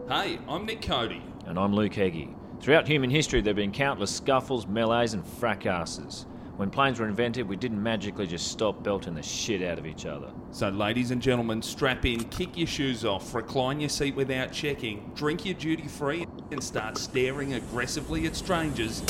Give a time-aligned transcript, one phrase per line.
[0.09, 1.23] Hey, I'm Nick Cody.
[1.45, 2.35] And I'm Luke Heggie.
[2.59, 6.25] Throughout human history, there have been countless scuffles, melees, and fracasses.
[6.57, 10.07] When planes were invented, we didn't magically just stop belting the shit out of each
[10.07, 10.31] other.
[10.49, 15.11] So, ladies and gentlemen, strap in, kick your shoes off, recline your seat without checking,
[15.13, 19.01] drink your duty free, and start staring aggressively at strangers.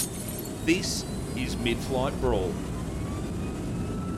[0.65, 1.05] This
[1.37, 2.51] is Mid Flight Brawl.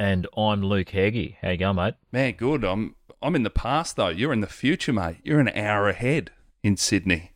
[0.00, 1.36] And I'm Luke Heggie.
[1.42, 1.94] How you going, mate?
[2.10, 2.64] Man, good.
[2.64, 4.08] I'm I'm in the past though.
[4.08, 5.18] You're in the future, mate.
[5.22, 6.30] You're an hour ahead
[6.62, 7.32] in Sydney.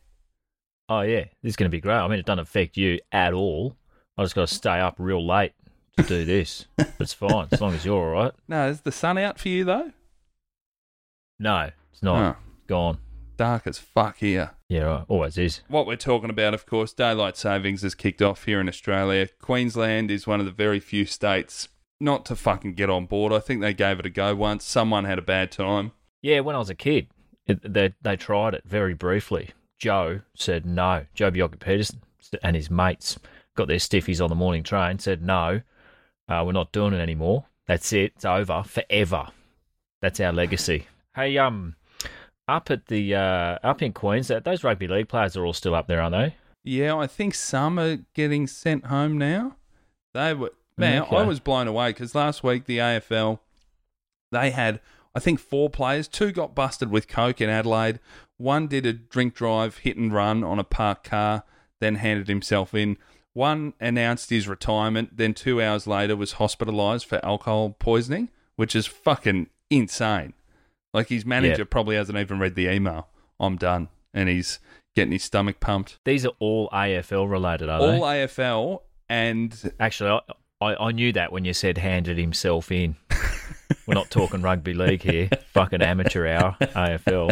[0.89, 1.25] Oh, yeah.
[1.43, 1.93] This is going to be great.
[1.93, 3.77] I mean, it doesn't affect you at all.
[4.17, 5.53] I just got to stay up real late
[5.97, 6.65] to do this.
[6.75, 8.31] but it's fine, as long as you're all right.
[8.47, 9.91] No, is the sun out for you though?
[11.37, 12.35] No, it's not.
[12.35, 12.41] Oh.
[12.65, 12.97] Gone.
[13.37, 14.51] Dark as fuck here.
[14.69, 15.05] Yeah, right.
[15.07, 15.61] always is.
[15.67, 19.27] What we're talking about, of course, daylight savings has kicked off here in Australia.
[19.39, 21.67] Queensland is one of the very few states
[21.99, 23.31] not to fucking get on board.
[23.31, 24.65] I think they gave it a go once.
[24.65, 25.91] Someone had a bad time.
[26.21, 27.07] Yeah, when I was a kid,
[27.45, 29.51] it, they, they tried it very briefly.
[29.79, 31.05] Joh said no.
[31.13, 32.01] Joh Bjelke-Petersen
[32.43, 33.19] and his mates
[33.55, 35.61] got their stiffies on the morning train, said no,
[36.27, 37.45] uh, we're not doing it anymore.
[37.67, 38.13] That's it.
[38.15, 39.27] It's over forever.
[40.01, 40.87] That's our legacy.
[41.15, 41.77] Hey, um,
[42.45, 45.87] up at the uh, up in Queensland, those rugby league players are all still up
[45.87, 46.35] there, aren't they?
[46.61, 49.55] Yeah, I think some are getting sent home now.
[50.13, 51.15] They were man, Okay.
[51.15, 53.39] I was blown away because last week the AFL
[54.31, 54.79] they had
[55.15, 56.07] I think four players.
[56.09, 57.99] Two got busted with coke in Adelaide.
[58.37, 61.43] One did a drink drive, hit and run on a parked car,
[61.79, 62.97] then handed himself in.
[63.31, 68.87] One announced his retirement, then two hours later was hospitalised for alcohol poisoning, which is
[68.87, 70.33] fucking insane.
[70.93, 71.67] Like his manager Yeah.
[71.69, 73.07] probably hasn't even read the email.
[73.39, 74.59] I'm done, and he's
[74.97, 75.99] getting his stomach pumped.
[76.03, 77.97] These are all AFL related, are All they?
[77.97, 80.19] All AFL and Actually,
[80.61, 82.95] I, I, knew that when you said handed himself in.
[83.87, 85.29] We're not talking rugby league here.
[85.53, 87.31] Fucking amateur hour, AFL.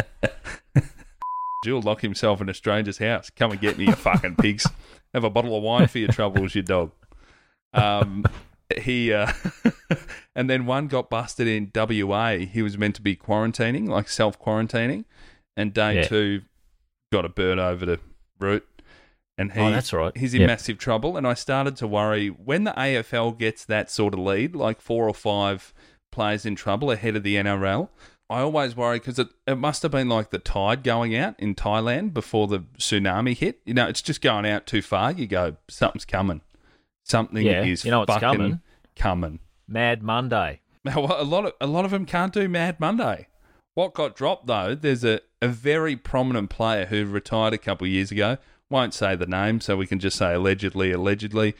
[1.64, 3.30] Jill lock himself in a stranger's house.
[3.30, 4.66] Come and get me, you fucking pigs.
[5.14, 6.92] Have a bottle of wine for your troubles, you dog.
[7.72, 8.24] Um,
[8.76, 9.32] he uh,
[10.36, 12.36] and then one got busted in WA.
[12.36, 15.04] He was meant to be quarantining, like self quarantining,
[15.56, 16.04] and day Yeah.
[16.04, 16.42] two
[17.12, 18.00] got a bird over the
[18.38, 18.66] route.
[19.36, 20.16] And oh, he, Oh, that's right.
[20.16, 20.48] He's in Yep.
[20.48, 21.16] massive trouble.
[21.16, 25.08] And I started to worry when the AFL gets that sort of lead, like four
[25.08, 25.72] or five
[26.12, 27.88] players in trouble ahead of the NRL.
[28.30, 31.54] I always worry because it, it must have been like the tide going out in
[31.54, 33.60] Thailand before the tsunami hit.
[33.66, 35.12] You know, it's just going out too far.
[35.12, 36.40] You go, something's coming.
[37.04, 38.60] Something Yeah, is you know what's fucking coming?
[38.96, 39.40] coming.
[39.68, 40.60] Mad Monday.
[40.84, 43.28] Now, a lot of a lot of them can't do Mad Monday.
[43.74, 44.74] What got dropped though?
[44.74, 48.36] There's a, a very prominent player who retired a couple of years ago.
[48.74, 50.90] Won't say the name, so we can just say allegedly.
[50.90, 51.54] Allegedly,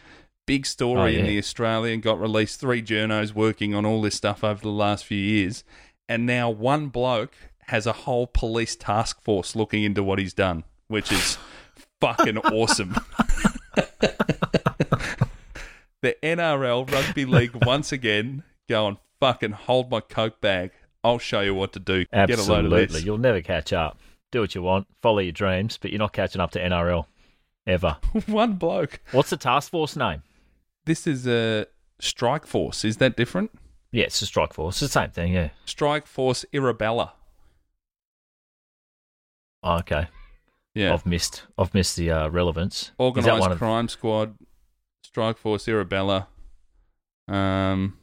[0.49, 2.01] big story Oh, in the Australian.
[2.01, 2.59] Got released.
[2.59, 5.63] Three journos working on all this stuff over the last few years,
[6.09, 7.35] and now one bloke
[7.69, 11.39] has a whole police task force looking into what he's done, which is
[12.01, 12.97] fucking awesome.
[16.03, 20.73] the NRL Rugby League once again going fucking hold my coke bag.
[21.05, 22.07] I'll show you what to do.
[22.07, 22.87] Get a load of Absolutely.
[22.87, 23.05] this.
[23.05, 24.01] You'll never catch up.
[24.35, 27.07] Do what you want, follow your dreams, but you're not catching up to NRL
[27.69, 27.99] ever.
[28.27, 28.99] One bloke.
[29.13, 30.25] What's the task force name?
[30.87, 31.67] This is a
[32.01, 32.85] strike force.
[32.85, 33.53] Is that different?
[33.93, 34.83] Yeah, it's a strike force.
[34.83, 35.51] It's the same thing, yeah.
[35.67, 37.13] Strike force Irabella.
[39.63, 40.09] Oh, okay.
[40.75, 40.95] Yeah.
[40.95, 42.91] I've missed I've missed the uh, relevance.
[42.99, 44.35] Organised one of- crime squad.
[45.05, 46.27] Strike force Irabella.
[47.29, 47.99] Um.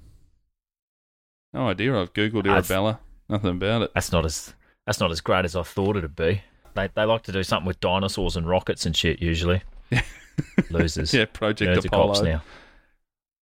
[1.51, 1.99] No idea.
[1.99, 2.99] I've googled That's- Irabella.
[3.27, 3.91] Nothing about it.
[3.93, 4.53] That's not as
[4.85, 6.41] that's not as great as I thought it'd be.
[6.73, 9.61] They they like to do something with dinosaurs and rockets and shit usually.
[10.69, 11.13] Losers.
[11.13, 12.23] Yeah, Project Nerds Apollo.
[12.23, 12.43] now.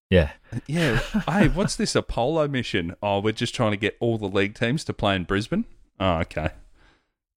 [0.09, 0.31] Yeah.
[0.67, 0.97] Yeah.
[1.29, 2.95] hey, what's this Apollo mission?
[3.03, 5.65] Oh, we're just trying to get all the league teams to play in Brisbane.
[5.99, 6.49] Oh, okay.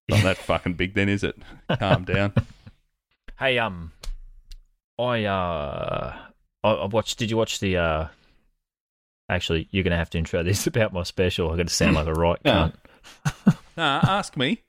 [0.09, 1.37] Not that fucking big then, is it?
[1.79, 2.33] Calm down.
[3.39, 3.93] Hey, um,
[4.99, 6.17] I uh,
[6.65, 7.19] I, I watched.
[7.19, 7.77] Did you watch the?
[7.77, 8.07] uh
[9.29, 11.51] Actually, you're gonna have to intro this about my special.
[11.51, 12.75] I'm gonna sound like a right cunt.
[13.77, 14.63] Nah, ask me.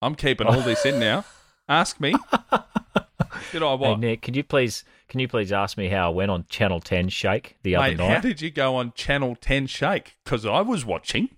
[0.00, 1.24] I'm keeping all this in now.
[1.68, 2.12] Ask me.
[3.52, 3.98] Did I Hey what?
[3.98, 7.08] Nick, can you please can you please ask me how I went on Channel Ten
[7.08, 8.14] Shake the other Mate, night?
[8.14, 10.16] how did you go on Channel 10 Shake?
[10.24, 11.30] Because I was watching.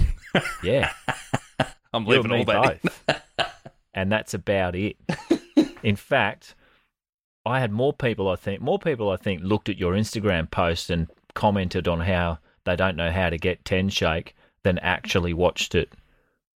[0.64, 0.92] yeah,
[1.92, 2.80] I'm you and leaving all that
[3.94, 4.96] and that's about it.
[5.82, 6.54] In fact,
[7.44, 8.28] I had more people.
[8.28, 9.10] I think more people.
[9.10, 13.30] I think looked at your Instagram post and commented on how they don't know how
[13.30, 14.34] to get Ten Shake
[14.64, 15.92] than actually watched it.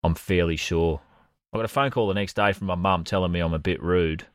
[0.02, 1.00] I'm fairly sure.
[1.52, 3.58] I got a phone call the next day from my mum telling me I'm a
[3.58, 4.26] bit rude.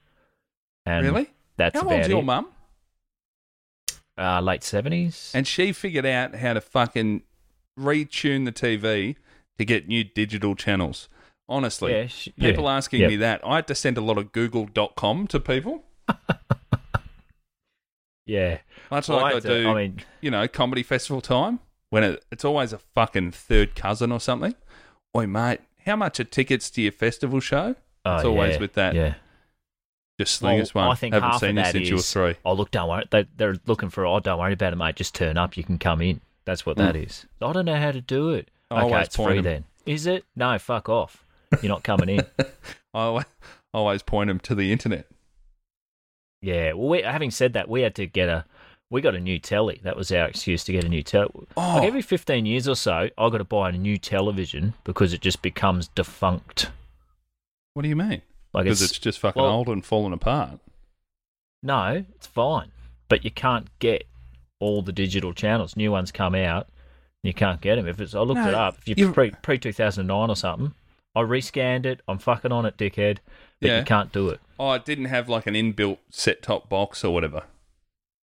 [0.85, 1.29] And Really?
[1.57, 2.47] That's How about old's your mum?
[4.17, 5.31] Uh, late seventies.
[5.35, 7.21] And she figured out how to fucking
[7.79, 9.15] retune the TV
[9.57, 11.09] to get new digital channels.
[11.47, 13.07] Honestly, Yeah, she- people yeah, asking yeah.
[13.09, 15.83] me that, I had to send a lot of Google.com to people.
[18.25, 18.59] Yeah.
[18.91, 22.23] Much Well, like I, to- do, I mean, you know, comedy festival time when it,
[22.31, 24.55] it's always a fucking third cousin or something.
[25.15, 27.75] Oi, mate, how much are tickets to your festival show?
[28.05, 28.95] oh, It's always yeah, with that.
[28.95, 29.15] Yeah.
[30.19, 30.87] Just sling Well, us one.
[30.89, 32.35] I think Haven't half seen of you that since you were three.
[32.43, 33.05] Oh, look, don't worry.
[33.09, 34.95] They, they're looking for, oh, don't worry about it, mate.
[34.95, 35.55] Just turn up.
[35.55, 36.21] You can come in.
[36.45, 37.05] That's what that mm.
[37.07, 37.25] is.
[37.41, 38.51] I don't know how to do it.
[38.69, 39.43] I okay, it's free free 'em.
[39.43, 39.63] then.
[39.85, 40.25] Is it?
[40.35, 41.25] No, fuck off.
[41.61, 42.21] You're not coming in.
[42.93, 43.25] I always,
[43.73, 45.07] always point them to the internet.
[46.41, 46.73] yeah.
[46.73, 48.45] Well, we, having said that, we had to get a,
[48.91, 49.79] we got a new telly.
[49.83, 51.47] That was our excuse to get a new telly.
[51.55, 51.75] Oh.
[51.75, 55.21] Like every 15 years or so, I've got to buy a new television because it
[55.21, 56.69] just becomes defunct.
[57.73, 58.21] What do you mean?
[58.53, 60.59] Like Because it's, it's, just fucking well- old and falling apart.
[61.61, 62.71] No, it's fine.
[63.09, 64.05] But you can't get
[64.59, 65.75] all the digital channels.
[65.75, 66.67] New ones come out,
[67.23, 67.87] you can't get them.
[67.87, 68.77] If it's, I looked No, it up.
[68.85, 70.73] If you pre pre two thousand nine or something,
[71.15, 72.01] I rescanned it.
[72.07, 73.17] I'm fucking on it, dickhead.
[73.59, 73.79] But Yeah.
[73.79, 74.39] you can't do it.
[74.59, 77.43] Oh, it didn't have like an inbuilt set top box or whatever.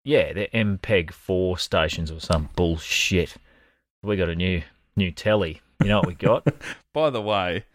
[0.05, 3.35] Yeah, they're MPEG four stations or some bullshit.
[4.03, 4.61] We got a new
[4.95, 5.61] new telly.
[5.81, 6.47] You know what we got?
[6.93, 7.65] By the way,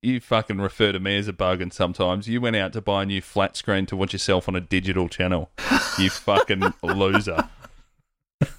[0.00, 2.28] you fucking refer to me as a bogan sometimes.
[2.28, 5.08] You went out to buy a new flat screen to watch yourself on a digital
[5.08, 5.50] channel.
[5.98, 7.48] You fucking loser.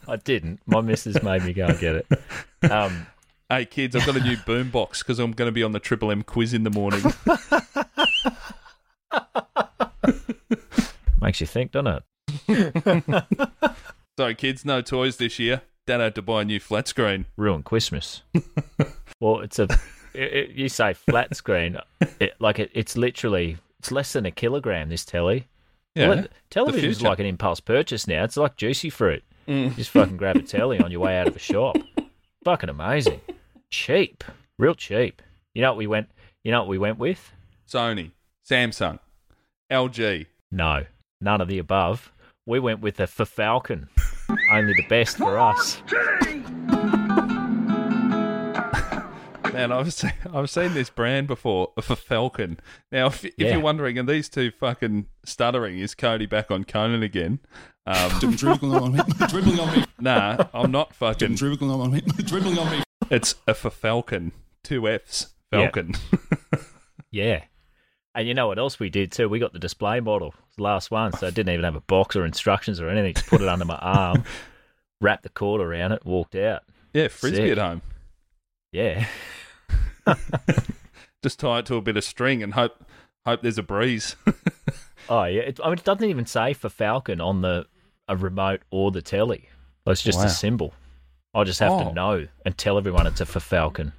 [0.08, 0.60] I didn't.
[0.66, 2.72] My missus made me go and get it.
[2.72, 3.08] Um,
[3.48, 6.12] Hey kids, I've got a new boombox because I'm going to be on the Triple
[6.12, 7.02] M quiz in the morning.
[11.22, 12.04] makes you think, doesn't it?
[14.18, 15.62] so kids, no toys this year.
[15.88, 17.26] Dad had to buy a new flat screen.
[17.38, 18.24] ruin Christmas.
[19.20, 19.64] well, it's a
[20.14, 21.78] it, it- you say flat screen,
[22.20, 24.90] it, like it, it's literally it's less than a kilogram.
[24.90, 25.48] This telly,
[25.94, 28.24] Yeah, Well, television's like an impulse purchase now.
[28.24, 29.24] It's like juicy fruit.
[29.48, 29.76] Mm.
[29.76, 31.78] Just fucking grab a telly on your way out of a shop.
[32.46, 33.22] Fucking amazing,
[33.72, 34.24] cheap,
[34.58, 35.22] real cheap.
[35.54, 36.10] You know what we went?
[36.44, 37.32] You know what we went with?
[37.68, 38.12] Sony,
[38.50, 38.98] Samsung,
[39.72, 40.26] LG.
[40.52, 40.86] No,
[41.22, 42.12] none of the above.
[42.46, 43.88] We went with the FFalcon.
[44.52, 45.82] Only the best for us.
[49.54, 52.58] Man, I've seen, I've seen this brand before FFalcon.
[52.92, 53.52] Now, if, if Yeah.
[53.54, 55.80] you're wondering, are these two fucking stuttering?
[55.80, 57.40] Is Cody back on Conan again?
[57.88, 59.00] Um, dribbling on me,
[59.30, 61.36] dribbling on me, nah, I'm not fucking.
[61.36, 62.84] dribbling on me, dribbling on me.
[63.10, 64.34] It's a FFalcon.
[64.64, 65.28] Two F's.
[65.54, 65.60] Yeah.
[65.62, 65.94] Falcon.
[67.12, 67.44] Yeah.
[68.16, 69.28] And you know what else we did too?
[69.30, 72.16] We got the display model, the last one, so I didn't even have a box
[72.16, 73.14] or instructions or anything.
[73.14, 74.24] Just put it under my arm,
[75.02, 76.64] wrapped the cord around it, walked out.
[76.94, 77.52] yeah, frisbee Sick.
[77.52, 77.82] at home.
[78.72, 79.06] Yeah.
[81.24, 82.84] Just tie it to a bit of string and hope
[83.26, 84.16] hope there's a breeze.
[85.08, 85.42] Oh yeah.
[85.42, 87.68] It, I mean, it doesn't even say FFalcon on the
[88.08, 89.50] a remote or the telly.
[89.86, 90.26] It's just Wow.
[90.26, 90.74] a symbol.
[91.32, 91.90] I just have Oh.
[91.90, 93.92] to know and tell everyone it's a FFalcon.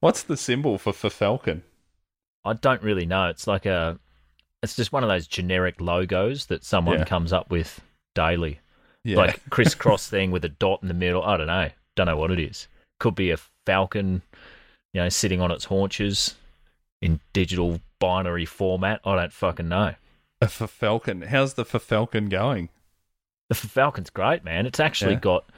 [0.00, 1.62] What's the symbol for FFalcon?
[2.44, 3.26] I don't really know.
[3.28, 3.98] It's like a,
[4.62, 7.04] it's just one of those generic logos that someone Yeah.
[7.04, 7.80] comes up with
[8.14, 8.60] daily.
[9.04, 9.16] Yeah.
[9.16, 11.22] like crisscross thing with a dot in the middle.
[11.22, 11.70] I don't know.
[11.96, 12.68] Don't know what it is.
[13.00, 14.22] Could be a falcon,
[14.92, 16.34] you know, sitting on its haunches
[17.00, 19.00] in digital binary format.
[19.04, 19.94] I don't fucking know.
[20.40, 21.26] a FFalcon.
[21.26, 22.68] How's the FFalcon going?
[23.48, 24.66] The falcon's great, man.
[24.66, 25.20] It's actually Yeah.
[25.20, 25.50] got.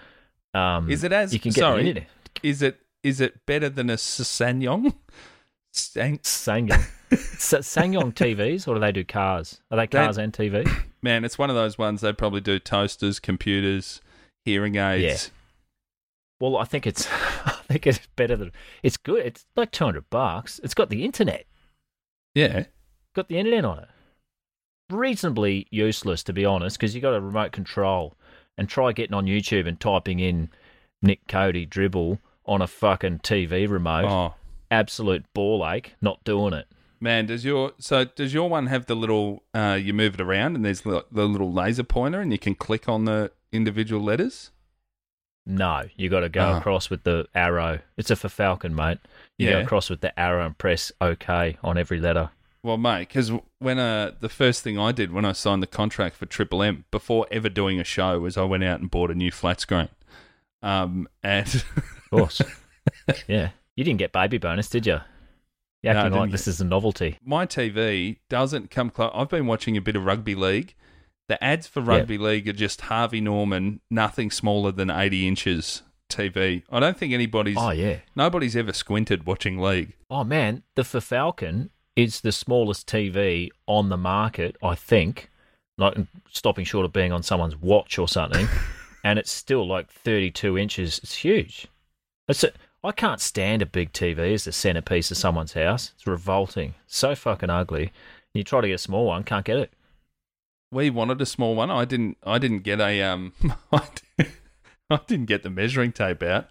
[0.55, 2.07] Um, Is it as- you can get sorry.
[2.43, 4.95] Is it is it better than a Sanyong?
[5.73, 9.61] Sang- SsangYong, S- SsangYong TVs, or do they do cars?
[9.71, 10.69] Are they They- cars and TV?
[11.03, 14.01] Man, it's one of those ones they probably do toasters, computers,
[14.45, 15.31] hearing aids.
[16.41, 17.07] Well, I think it's,
[17.47, 18.53] I think it's better than
[18.83, 19.25] it's good.
[19.25, 20.61] It's like two hundred bucks.
[20.65, 21.47] It's got the internet.
[22.35, 22.65] Yeah.
[23.15, 23.89] got the internet on it.
[24.91, 28.15] Reasonably useless, to be honest, because you got a remote control.
[28.59, 30.51] And try getting on YouTube and typing in
[31.01, 34.05] Nick Cody dribble on a fucking TV remote.
[34.07, 34.35] Oh
[34.71, 35.95] Absolute ball ache.
[36.01, 36.67] Not doing it.
[37.01, 39.43] man, does your so does your one have the little?
[39.55, 42.55] Uh, you move it around and there's the, the little laser pointer and you can
[42.55, 44.51] click on the individual letters.
[45.47, 46.59] No, you got to go Ah.
[46.59, 47.81] across with the arrow.
[47.97, 48.99] It's a FFalcon, mate.
[49.39, 49.53] You Yeah.
[49.55, 52.31] go across with the arrow and press OK on every letter.
[52.63, 56.15] Well, mate, because when uh, the first thing I did when I signed the contract
[56.17, 59.15] for Triple M, before ever doing a show, was I went out and bought a
[59.15, 59.89] new flat screen.
[60.63, 61.65] Um, and
[62.11, 62.43] course.
[63.29, 63.51] yeah.
[63.77, 65.01] You didn't get baby bonus, did you?
[65.83, 67.19] No, I acting like this is a novelty.
[67.25, 69.11] my TV doesn't come close.
[69.15, 70.75] I've been watching a bit of rugby league.
[71.29, 76.65] The ads for rugby league are just Harvey Norman, nothing smaller than 80 inches TV.
[76.71, 77.99] I don't think anybody's, Oh, yeah.
[78.17, 79.95] nobody's ever squinted watching league.
[80.11, 80.65] Oh, man.
[80.75, 85.31] The FFalcon is the smallest TV on the market, I think.
[85.79, 88.49] Like mm, stopping short of being on someone's watch or something.
[89.05, 90.99] and it's still like 32 inches.
[90.99, 91.69] It's huge.
[92.31, 95.93] It's a, I can't stand a big TV as the centerpiece of someone's house.
[95.97, 96.75] It's revolting.
[96.87, 97.93] So fucking ugly.
[98.33, 99.73] You try to get a small one, can't get it.
[100.73, 101.71] We wanted a small one.
[101.71, 102.17] I didn't.
[102.25, 103.33] I didn't get a um.
[103.73, 103.83] I
[104.17, 104.35] didn't,
[104.89, 106.49] I didn't get the measuring tape out.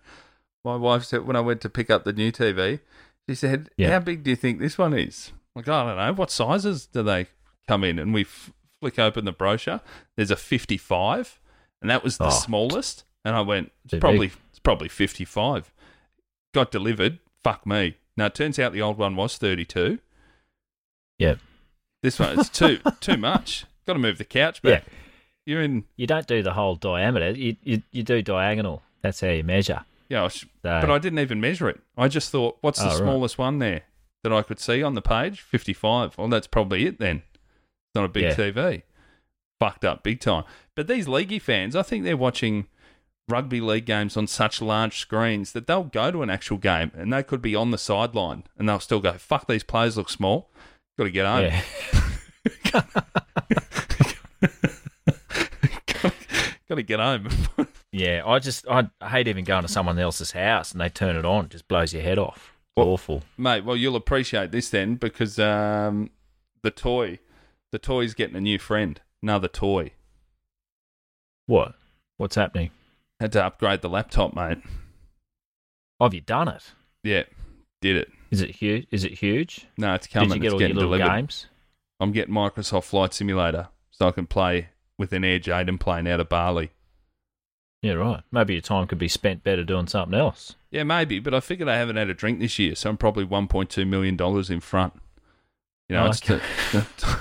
[0.65, 2.81] My wife said when I went to pick up the new TV,
[3.29, 3.91] she said, Yeah.
[3.91, 6.13] "How big do you think this one is?" I'm like I don't know.
[6.13, 7.27] What sizes do they
[7.67, 7.97] come in?
[7.97, 9.79] And we f- flick open the brochure.
[10.17, 11.39] There's a 55,
[11.81, 12.29] and that was the Oh.
[12.29, 13.05] smallest.
[13.23, 14.37] And I went, "It's Too probably big.
[14.59, 15.71] It's probably 55."
[16.53, 17.19] Got delivered.
[17.43, 17.95] Fuck me.
[18.17, 19.99] Now it turns out the old one was 32.
[21.19, 21.39] Yep.
[22.03, 23.65] This one is too too much.
[23.85, 24.83] Got to move the couch back.
[24.85, 24.93] Yeah.
[25.45, 27.31] You're in You don't do the whole diameter.
[27.31, 28.83] You, you, you do diagonal.
[29.01, 29.85] That's how you measure.
[30.09, 31.79] Yeah, I was- So- but I didn't even measure it.
[31.97, 32.97] I just thought, what's the Oh, right.
[32.97, 33.83] smallest one there
[34.23, 35.41] that I could see on the page?
[35.41, 36.17] 55.
[36.17, 37.17] Well, that's probably it then.
[37.35, 38.35] It's not a big Yeah.
[38.35, 38.83] TV.
[39.59, 40.43] Fucked up big time.
[40.75, 42.67] But these leaguey fans, I think they're watching
[43.29, 47.11] rugby league games on such large screens that they'll go to an actual game and
[47.13, 50.49] they could be on the sideline and they'll still go, fuck, these players look small.
[50.97, 51.45] Got to get home.
[51.45, 52.81] Yeah.
[56.69, 57.29] Got to get home.
[57.91, 61.25] Yeah, I just I hate even going to someone else's house and they turn it
[61.25, 61.45] on.
[61.45, 62.53] It just blows your head off.
[62.77, 63.23] Well- awful.
[63.35, 66.11] Mate, well, you'll appreciate this then because um,
[66.61, 67.17] the toy,
[67.71, 69.93] the toy's getting a new friend, another toy.
[71.47, 71.73] What?
[72.17, 72.69] What's happening?
[73.19, 74.59] Had to upgrade the laptop, mate.
[75.99, 76.71] Have you done it?
[77.03, 77.23] Yeah,
[77.81, 78.11] did it.
[78.31, 78.87] Is it huge?
[78.91, 79.67] Is it huge?
[79.77, 80.29] No, it's coming.
[80.29, 81.07] Did you get it's all your little delivered.
[81.15, 81.47] games?
[81.99, 86.19] I'm getting Microsoft Flight Simulator so I can play with an Air Jaden plane out
[86.21, 86.71] of Bali.
[87.81, 88.21] Yeah, right.
[88.31, 90.55] Maybe your time could be spent better doing something else.
[90.69, 93.25] Yeah, maybe, but I figured I haven't had a drink this year, so I'm probably
[93.25, 94.93] 1.2 million dollars in front.
[95.89, 96.41] You know, Oh, it's okay.
[96.71, 97.19] the,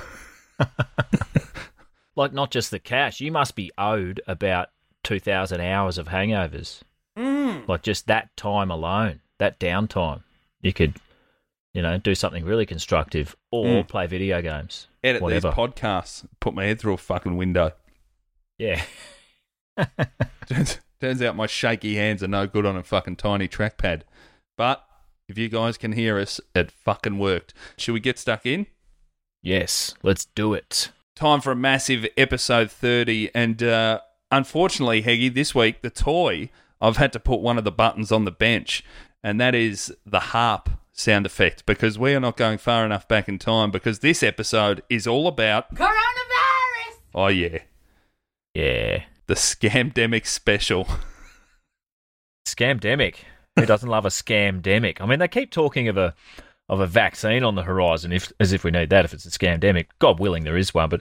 [2.17, 3.21] Like not just the cash.
[3.21, 4.69] You must be owed about
[5.05, 6.81] two thousand hours of hangovers.
[7.17, 10.23] Like just that time alone, that downtime,
[10.61, 10.95] you could,
[11.75, 13.88] you know, do something really constructive or Mm.
[13.88, 14.87] play video games.
[15.02, 15.49] edit Whatever.
[15.49, 17.73] these podcasts, put my head through a fucking window.
[18.59, 18.83] Yeah.
[20.49, 24.02] Turns, turns out my shaky hands are no good on a fucking tiny trackpad.
[24.57, 24.85] But
[25.28, 27.55] if you guys can hear us, it fucking worked.
[27.76, 28.67] Should we get stuck in?
[29.43, 29.95] Yes.
[30.02, 30.90] Let's do it.
[31.14, 33.31] Time for a massive episode 30.
[33.35, 34.00] And uh,
[34.31, 38.25] unfortunately, Heggy, this week, the toy, I've had to put one of the buttons on
[38.25, 38.85] the bench,
[39.23, 43.29] and that is the harp sound effect because we are not going far enough back
[43.29, 45.75] in time because this episode is all about.
[45.75, 46.99] Coronavirus!
[47.15, 47.59] Oh, yeah.
[48.55, 49.05] Yeah.
[49.27, 50.89] The Scamdemic special.
[52.47, 53.17] Scamdemic.
[53.59, 55.01] Who doesn't love a scamdemic?
[55.01, 56.15] I mean, they keep talking of a
[56.69, 59.31] of a vaccine on the horizon, if as if we need that if it's a
[59.31, 59.87] scamdemic.
[59.99, 61.01] God willing, there is one, but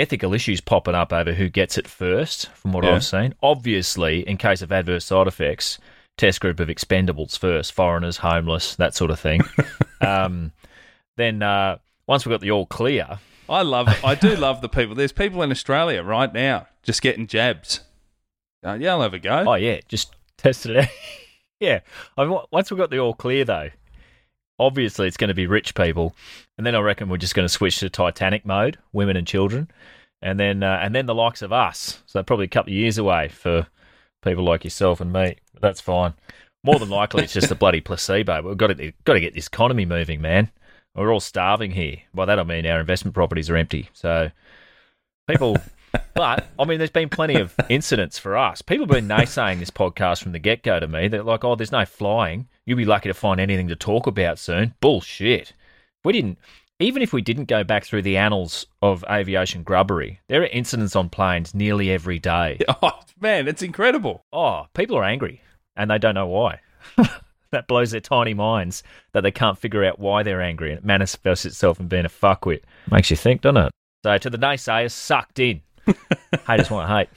[0.00, 2.94] ethical issues popping up over who gets it first, from what Yeah.
[2.94, 3.34] I've seen.
[3.42, 5.78] Obviously, in case of adverse side effects,
[6.16, 9.40] test group of expendables first, foreigners, homeless, that sort of thing.
[10.00, 10.52] um,
[11.16, 14.94] then uh, once we've got the all clear, I love, I do love the people.
[14.94, 17.80] There's people in Australia right now just getting jabs.
[18.64, 19.44] Uh, yeah, I'll have a go.
[19.46, 20.88] Oh yeah, just test it out.
[21.60, 21.80] yeah,
[22.16, 23.70] I mean, once we've got the all clear though,
[24.60, 26.14] obviously it's going to be rich people,
[26.56, 29.68] and then I reckon we're just going to switch to Titanic mode, women and children,
[30.22, 32.02] and then uh, and then the likes of us.
[32.06, 33.66] So probably a couple of years away for
[34.22, 35.36] people like yourself and me.
[35.52, 36.14] But that's fine.
[36.62, 38.42] More than likely, it's just a bloody placebo.
[38.42, 40.50] We've got to got to get this economy moving, man.
[40.94, 41.96] We're all starving here.
[42.12, 43.88] By that I mean our investment properties are empty.
[43.92, 44.30] So
[45.28, 45.56] people.
[46.14, 48.62] But I mean, there's been plenty of incidents for us.
[48.62, 51.08] People have been naysaying this podcast from the get go to me.
[51.08, 52.46] They're like, "Oh, there's no flying.
[52.66, 55.52] You'll be lucky to find anything to talk about soon." Bullshit.
[56.04, 56.38] We didn't.
[56.78, 60.96] even if we didn't go back through the annals of aviation grubbery, there are incidents
[60.96, 62.58] on planes nearly every day.
[62.82, 64.24] Oh man, it's incredible.
[64.32, 65.42] Oh, people are angry
[65.76, 66.60] and they don't know why.
[67.50, 70.84] that blows their tiny minds that they can't figure out why they're angry and it
[70.84, 72.62] manifests itself in being a fuckwit.
[72.90, 73.72] Makes you think, doesn't it?
[74.04, 75.60] So to the naysayers, sucked in.
[76.46, 77.08] Haters want to hate.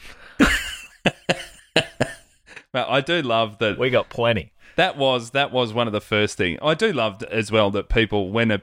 [2.74, 3.78] Well, I do love that.
[3.78, 4.52] We got plenty.
[4.76, 6.60] That was that was one of the first things.
[6.62, 8.62] I do love as well that people when a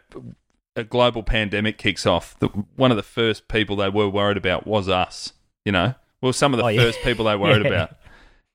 [0.76, 4.66] a global pandemic kicks off, the, one of the first people they were worried about
[4.66, 5.32] was us.
[5.64, 6.80] You know, well, some of the Oh, yeah.
[6.82, 7.68] first people they worried Yeah.
[7.68, 7.96] about.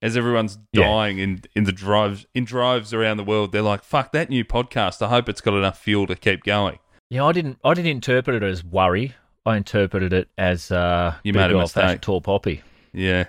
[0.01, 0.88] As everyone's Yeah.
[0.88, 4.43] dying in in the drives in drives around the world, they're like, "Fuck that new
[4.45, 5.01] podcast!
[5.01, 7.59] I hope it's got enough fuel to keep going." Yeah, I didn't.
[7.63, 9.13] I didn't interpret it as worry.
[9.45, 12.01] I interpreted it as uh, You made a mistake.
[12.01, 12.62] Tall poppy.
[12.93, 13.25] Yeah,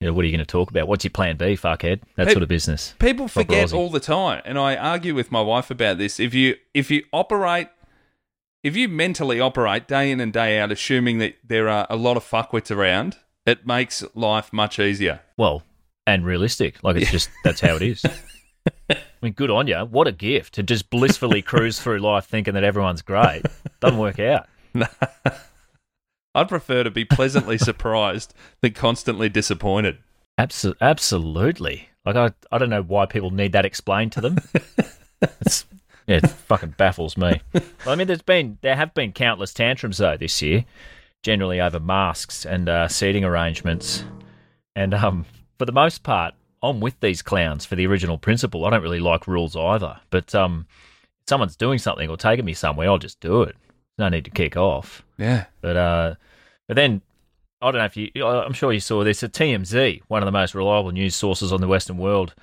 [0.00, 0.88] You know, what are you going to talk about?
[0.88, 2.00] What's your plan B, fuckhead?
[2.16, 2.94] That sort of business.
[2.98, 6.18] People forget all the time, and I argue with my wife about this.
[6.18, 7.68] If you if you operate,
[8.62, 12.16] if you mentally operate day in and day out, assuming that there are a lot
[12.16, 15.20] of fuckwits around, it makes life much easier.
[15.36, 15.64] Well,
[16.06, 16.82] and realistic.
[16.82, 18.02] Like it's just that's how it is.
[18.90, 19.80] I mean, good on you.
[19.80, 23.42] What a gift to just blissfully cruise through life thinking that everyone's great.
[23.80, 24.48] Doesn't work out.
[26.34, 29.98] I'd prefer to be pleasantly surprised than constantly disappointed.
[30.38, 31.88] Abso- absolutely.
[32.04, 34.38] Like I, I don't know why people need that explained to them.
[35.22, 35.66] it's,
[36.06, 37.40] yeah, it fucking baffles me.
[37.52, 40.64] Well, I mean, there's been there have been countless tantrums though this year,
[41.22, 44.04] generally over masks and uh, seating arrangements,
[44.74, 45.26] and um,
[45.58, 48.64] for the most part, I'm with these clowns for the original principle.
[48.64, 50.66] I don't really like rules either, but um,
[51.22, 53.56] if someone's doing something or taking me somewhere, I'll just do it.
[54.00, 55.04] No need to kick off.
[55.18, 55.44] Yeah.
[55.60, 56.14] But uh,
[56.66, 57.02] but then
[57.60, 58.10] I don't know if you.
[58.26, 59.22] I'm sure you saw this.
[59.22, 62.34] A TMZ, one of the most reliable news sources on the Western world,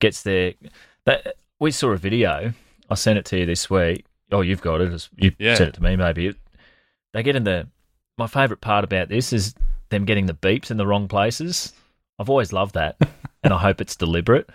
[0.00, 0.54] gets their.
[1.04, 2.54] That we saw a video.
[2.88, 4.06] I sent it to you this week.
[4.32, 5.08] Oh, you've got it.
[5.16, 5.54] You Yeah.
[5.54, 5.96] sent it to me.
[5.96, 6.34] Maybe
[7.12, 7.68] they get in the.
[8.16, 9.54] My favourite part about this is
[9.90, 11.74] them getting the beeps in the wrong places.
[12.18, 12.96] I've always loved that,
[13.44, 14.48] and I hope it's deliberate.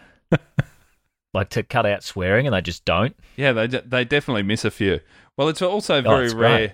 [1.37, 3.15] Like to cut out swearing, and they just don't.
[3.35, 4.99] Yeah, they they definitely miss a few.
[5.37, 6.71] Well, it's also Oh, very it's rare great.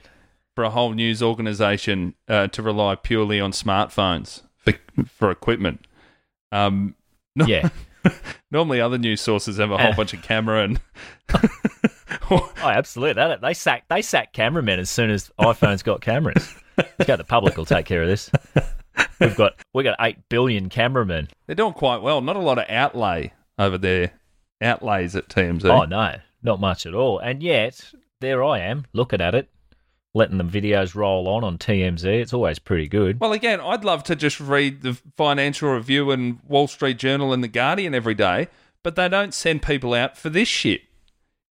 [0.55, 4.73] for a whole news organisation uh, to rely purely on smartphones for
[5.07, 5.85] for equipment.
[6.51, 6.95] Um,
[7.35, 7.69] no- Yeah.
[8.51, 10.79] normally other news sources have a whole bunch of camera and.
[12.31, 13.21] Oh, absolutely.
[13.21, 16.55] They, they sack they sack cameramen as soon as iPhones got cameras.
[17.01, 18.31] Okay, the public will take care of this.
[19.19, 21.27] We've got we got eight billion cameramen.
[21.45, 22.21] They're doing quite well.
[22.21, 24.11] Not a lot of outlay over there.
[24.63, 25.65] Outlays at TMZ.
[25.65, 27.19] Oh no, not much at all.
[27.19, 29.49] And yet there I am looking at it,
[30.13, 32.05] letting the videos roll on on TMZ.
[32.05, 33.19] It's always pretty good.
[33.19, 37.43] Well, again, I'd love to just read the Financial Review and Wall Street Journal and
[37.43, 38.47] The Guardian every day,
[38.83, 40.81] but they don't send people out for this shit.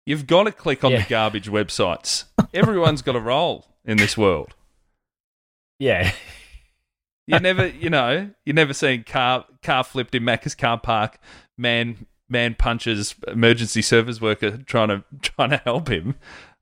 [0.06, 1.02] You've got to click on Yeah.
[1.02, 2.24] the garbage websites.
[2.54, 4.54] Everyone's got a role in this world.
[5.78, 6.12] Yeah,
[7.26, 11.18] You never, you know, you never seen car car flipped in Macca's car park.
[11.56, 16.14] Man, man punches emergency service worker trying to trying to help him.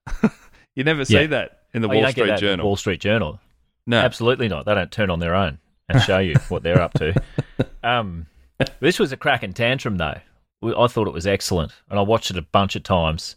[0.75, 1.27] you never see Yeah.
[1.29, 2.67] that in the Oh, Wall Street Journal.
[2.67, 3.41] Wall Street Journal.
[3.87, 4.65] no, Absolutely not.
[4.67, 7.15] They don't turn on their own and show you what they're up to.
[7.83, 8.27] Um,
[8.81, 10.19] this was a cracking tantrum, though.
[10.63, 13.37] I thought it was excellent, and I watched it a bunch of times,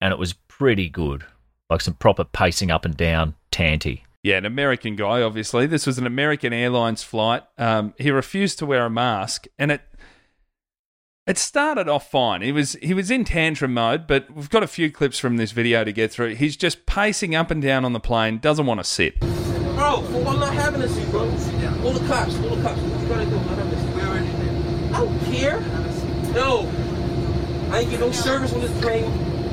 [0.00, 1.24] and it was pretty good.
[1.70, 4.04] Like some proper pacing up and down tanty.
[4.22, 5.66] Yeah, an American guy, obviously.
[5.66, 7.42] This was an American Airlines flight.
[7.58, 9.82] Um, he refused to wear a mask, and it
[11.26, 12.42] it started off fine.
[12.42, 15.52] He was he was in tantrum mode, but we've got a few clips from this
[15.52, 16.34] video to get through.
[16.34, 19.20] He's just pacing up and down on the plane, doesn't want to sit.
[19.20, 21.20] Bro, I'm not having a seat, bro.
[21.22, 22.80] All the cops, all the cops.
[22.80, 23.36] What you gotta do?
[23.36, 23.94] I'm not having a seat.
[23.94, 24.32] Where are you?
[24.88, 25.60] I don't care.
[26.32, 26.68] No.
[27.70, 29.04] I ain't get no service on this plane.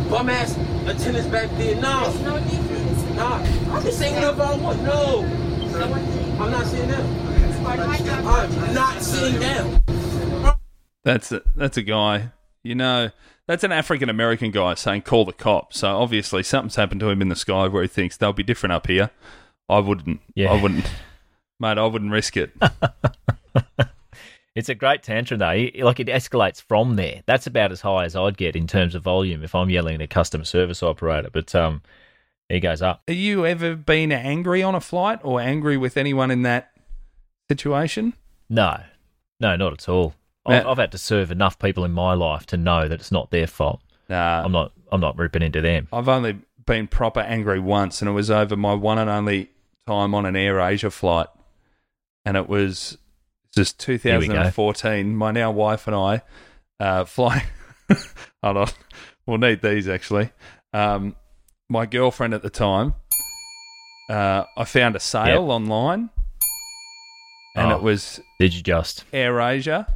[0.09, 1.75] Bum ass attendants back there.
[1.79, 2.11] No.
[2.11, 3.15] There's no difference.
[3.15, 3.75] Nah.
[3.75, 4.81] I'm just say whatever I want.
[4.83, 5.23] No.
[5.71, 5.83] So?
[5.83, 7.05] I'm not sitting down.
[7.49, 8.25] It's part of my job.
[8.25, 9.98] I'm not sitting down.
[11.03, 12.31] That's a, that's a guy,
[12.63, 13.09] you know,
[13.47, 15.79] that's an African American guy saying call the cops.
[15.79, 18.73] So obviously something's happened to him in the sky where he thinks they'll be different
[18.73, 19.09] up here.
[19.67, 20.21] I wouldn't.
[20.35, 20.51] Yeah.
[20.51, 20.89] I wouldn't.
[21.59, 22.51] Mate, I wouldn't risk it.
[24.59, 25.67] It's a great tantrum, though.
[25.85, 27.23] Like it escalates from there.
[27.25, 30.01] That's about as high as I'd get in terms of volume if I'm yelling at
[30.01, 31.29] a customer service operator.
[31.31, 31.81] But um,
[32.49, 33.03] he goes up.
[33.07, 36.71] Have you ever been angry on a flight or angry with anyone in that
[37.49, 38.15] situation?
[38.49, 38.81] No,
[39.39, 40.15] no, not at all.
[40.49, 43.31] I've, I've had to serve enough people in my life to know that it's not
[43.31, 43.81] their fault.
[44.09, 44.43] Nah.
[44.43, 44.71] I'm not.
[44.91, 45.87] I'm not ripping into them.
[45.93, 49.49] I've only been proper angry once, and it was over my one and only
[49.87, 51.27] time on an Air Asia flight.
[52.25, 52.97] And it was
[53.55, 55.15] just 2014.
[55.15, 56.21] My now wife and I
[56.79, 57.43] uh, flying.
[58.43, 58.67] Hold on.
[59.25, 60.31] We'll need these actually.
[60.73, 61.15] Um,
[61.69, 62.95] my girlfriend at the time,
[64.09, 65.49] uh, I found a sale Yep.
[65.49, 66.09] online,
[67.55, 67.75] and Oh.
[67.77, 69.05] it was Did you just?
[69.13, 69.87] Air Asia,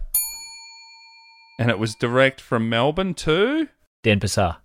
[1.64, 3.70] and it was direct from Melbourne to.
[4.04, 4.58] Denpasar.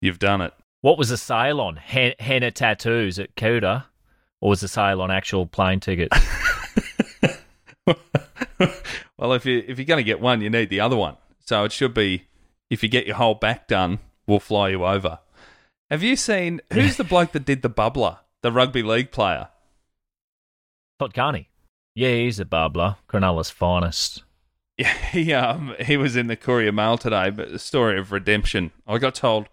[0.00, 0.54] You've done it.
[0.80, 1.76] What was the sale on?
[1.76, 3.84] Hen- henna tattoos at Kuta?
[4.40, 6.16] Or was the sale on actual plane tickets?
[9.18, 11.18] well, if you if you're going to get one, you need the other one.
[11.40, 12.28] So it should be
[12.70, 15.18] if you get your whole back done, we'll fly you over.
[15.90, 19.48] Have you seen who's the bloke that did the bubbler, the rugby league player?
[20.98, 21.48] Todd Carney.
[21.94, 22.96] Yeah, he's a bubbler.
[23.08, 24.22] Cronulla's finest.
[24.76, 28.72] Yeah, he um he was in the Courier Mail today, but the story of redemption.
[28.88, 29.46] I got told,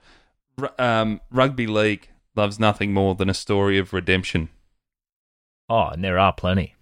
[0.80, 4.50] um, rugby league loves nothing more than a story of redemption,
[5.70, 6.74] Oh, and there are plenty.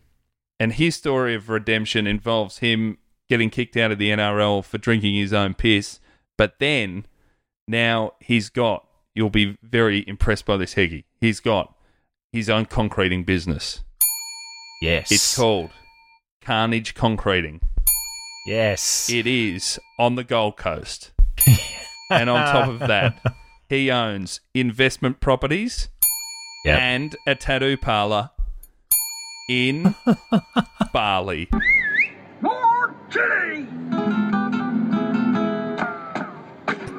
[0.58, 5.16] and his story of redemption involves him getting kicked out of the NRL for drinking
[5.16, 6.00] his own piss.
[6.38, 7.06] But then,
[7.68, 8.88] now he's got.
[9.14, 11.04] You'll be very impressed by this, Heggy.
[11.20, 11.76] He's got
[12.32, 13.82] his own concreting business.
[14.82, 15.12] Yes.
[15.12, 15.72] It's called
[16.42, 17.62] Carnage Concreting.
[18.46, 19.10] Yes.
[19.10, 21.12] It is on the Gold Coast.
[22.10, 23.22] and on top of that,
[23.68, 25.90] he owns investment properties
[26.66, 26.80] Yep.
[26.80, 28.32] and a tattoo parlor
[29.50, 29.96] in
[30.94, 31.50] Bali.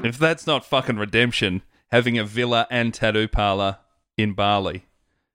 [0.03, 3.79] If that's not fucking redemption, having a villa and tattoo parlor
[4.16, 4.87] in Bali.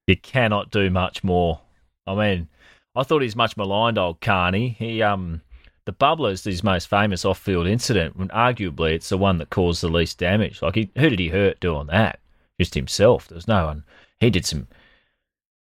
[0.07, 1.61] You cannot do much more.
[2.07, 2.47] I mean,
[2.95, 4.75] I thought he's much maligned, old Carney.
[4.77, 5.41] He, um,
[5.85, 9.89] the bubbler's his most famous off-field incident, and arguably it's the one that caused the
[9.89, 10.61] least damage.
[10.61, 12.19] Like, he, who did he hurt doing that?
[12.59, 13.27] Just himself.
[13.27, 13.83] There was no one.
[14.19, 14.67] He did some.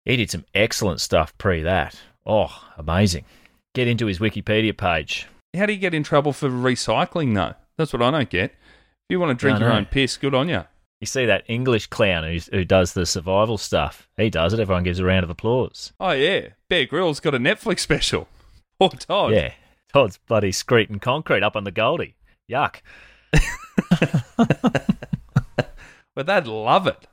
[0.05, 1.99] He did some excellent stuff pre that.
[2.25, 3.25] Oh, amazing!
[3.73, 5.27] Get into his Wikipedia page.
[5.55, 7.55] How do you get in trouble for recycling, though?
[7.77, 8.51] That's what I don't get.
[8.51, 10.63] If you want to drink your own piss, good on you.
[11.05, 14.09] You see that English clown who's, who does the survival stuff?
[14.17, 14.59] He does it.
[14.59, 15.93] Everyone gives a round of applause.
[15.99, 16.47] Oh, yeah.
[16.67, 18.27] Bear Grylls got a Netflix special.
[18.79, 19.31] Poor Todd.
[19.33, 19.53] Yeah,
[19.93, 22.15] Todd's bloody screeding concrete up on the Goldie.
[22.51, 22.77] Yuck.
[26.15, 27.07] But they'd love it.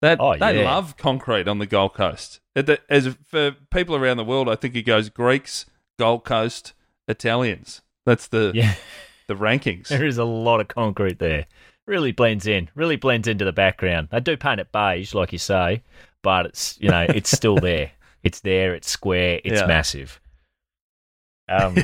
[0.00, 0.70] That Oh, they yeah.
[0.74, 2.40] love concrete on the Gold Coast.
[2.54, 5.66] As for people around the world, I think it goes Greeks,
[5.98, 6.72] Gold Coast,
[7.08, 7.82] Italians.
[8.06, 8.74] That's the Yeah,
[9.26, 9.88] the rankings.
[9.88, 11.46] there is a lot of concrete there.
[11.86, 12.68] Really blends in.
[12.74, 14.08] Really blends into the background.
[14.10, 15.82] They do paint it beige, like you say,
[16.22, 17.90] but it's you know it's still there.
[18.24, 18.74] It's there.
[18.74, 19.40] It's square.
[19.44, 19.66] It's Yeah.
[19.66, 20.20] massive.
[21.48, 21.76] Um,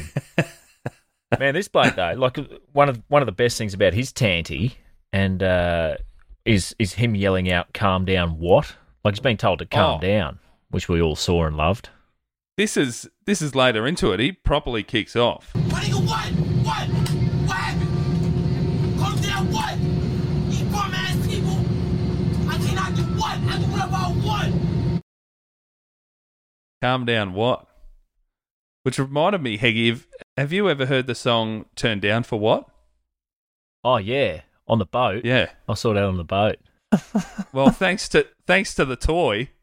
[1.38, 2.36] man, this bloke though, like
[2.72, 4.74] one of one of the best things about his tanty
[5.12, 5.98] and uh,
[6.44, 8.74] is is him yelling out, "Calm down!" What?
[9.04, 10.00] Like he's being told to calm Oh.
[10.00, 11.90] down, which we all saw and loved.
[12.56, 14.18] This is this is later into it.
[14.18, 15.54] He properly kicks off.
[15.54, 16.26] What do you What?
[16.66, 18.98] What happened?
[18.98, 19.78] Calm down, what?
[20.58, 21.60] You bum ass people.
[22.50, 23.38] I cannot do what?
[23.38, 24.72] I do whatever I want.
[26.82, 27.64] Calm down, what?
[28.82, 30.02] Which reminded me, Heggy,
[30.36, 32.68] have you ever heard the song "Turn Down for What"?
[33.84, 35.24] Oh yeah, on the boat.
[35.24, 35.50] Yeah.
[35.68, 36.56] I saw that on the boat.
[37.52, 39.50] Well, thanks to thanks to the toy.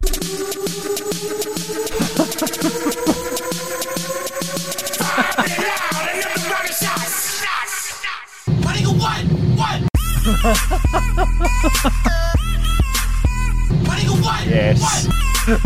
[14.49, 15.28] Yes.
[15.39, 15.59] What?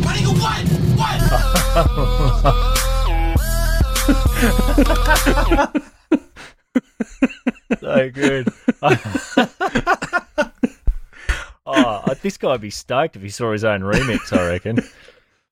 [0.00, 0.64] What nigga, what?
[0.96, 1.20] What?
[7.80, 8.48] so good.
[11.66, 14.32] oh, this guy would be stoked if he saw his own remix.
[14.36, 14.78] I reckon.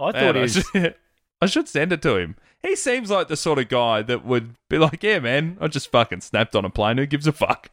[0.00, 0.94] I Man, thought he I, should,
[1.42, 2.36] I should send it to him.
[2.62, 5.90] He seems like the sort of guy that would be like, "Yeah, man, I just
[5.90, 6.98] fucking snapped on a plane.
[6.98, 7.70] Who gives a fuck?"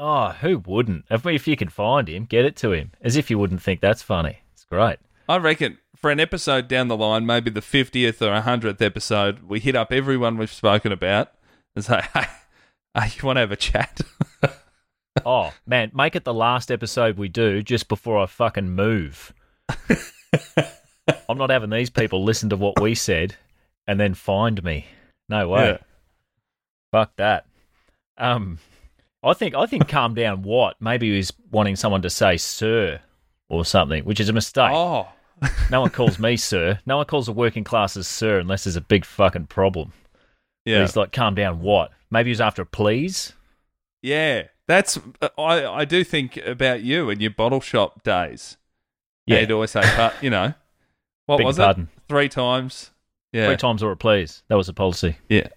[0.00, 1.06] Oh, who wouldn't?
[1.10, 2.92] If, if you can find him, get it to him.
[3.00, 4.38] As if you wouldn't think that's funny.
[4.52, 4.98] It's great.
[5.28, 9.60] I reckon for an episode down the line, maybe the fiftieth or hundredth episode, we
[9.60, 11.32] hit up everyone we've spoken about
[11.74, 12.26] and say, "Hey,
[12.94, 14.00] hey you want to have a chat?"
[15.24, 19.32] Oh man, make it the last episode we do just before I fucking move.
[21.28, 23.34] I'm not having these people listen to what we said
[23.86, 24.86] and then find me.
[25.28, 25.66] No way.
[25.70, 25.78] Yeah.
[26.92, 27.46] Fuck that.
[28.16, 28.58] Um,
[29.22, 30.42] I think I think calm down.
[30.42, 30.76] What?
[30.80, 33.00] Maybe he's wanting someone to say sir
[33.48, 34.70] or something, which is a mistake.
[34.72, 35.08] oh,
[35.70, 36.78] No one calls me sir.
[36.86, 39.92] No one calls the working classes sir unless there's a big fucking problem.
[40.64, 41.60] yeah, He's like, calm down.
[41.60, 41.90] What?
[42.10, 43.32] Maybe he's after a please.
[44.02, 44.44] yeah.
[44.66, 45.64] That's uh, I.
[45.66, 48.58] I do think about you and your bottle shop days.
[49.26, 49.40] Yeah.
[49.40, 50.52] You'd always say, "But you know,
[51.26, 51.84] what Beg was pardon.
[51.96, 52.02] it?
[52.06, 52.90] Three times
[53.32, 53.46] Yeah.
[53.46, 54.42] Three times or a please.
[54.48, 55.16] That was the policy.
[55.30, 55.48] Yeah.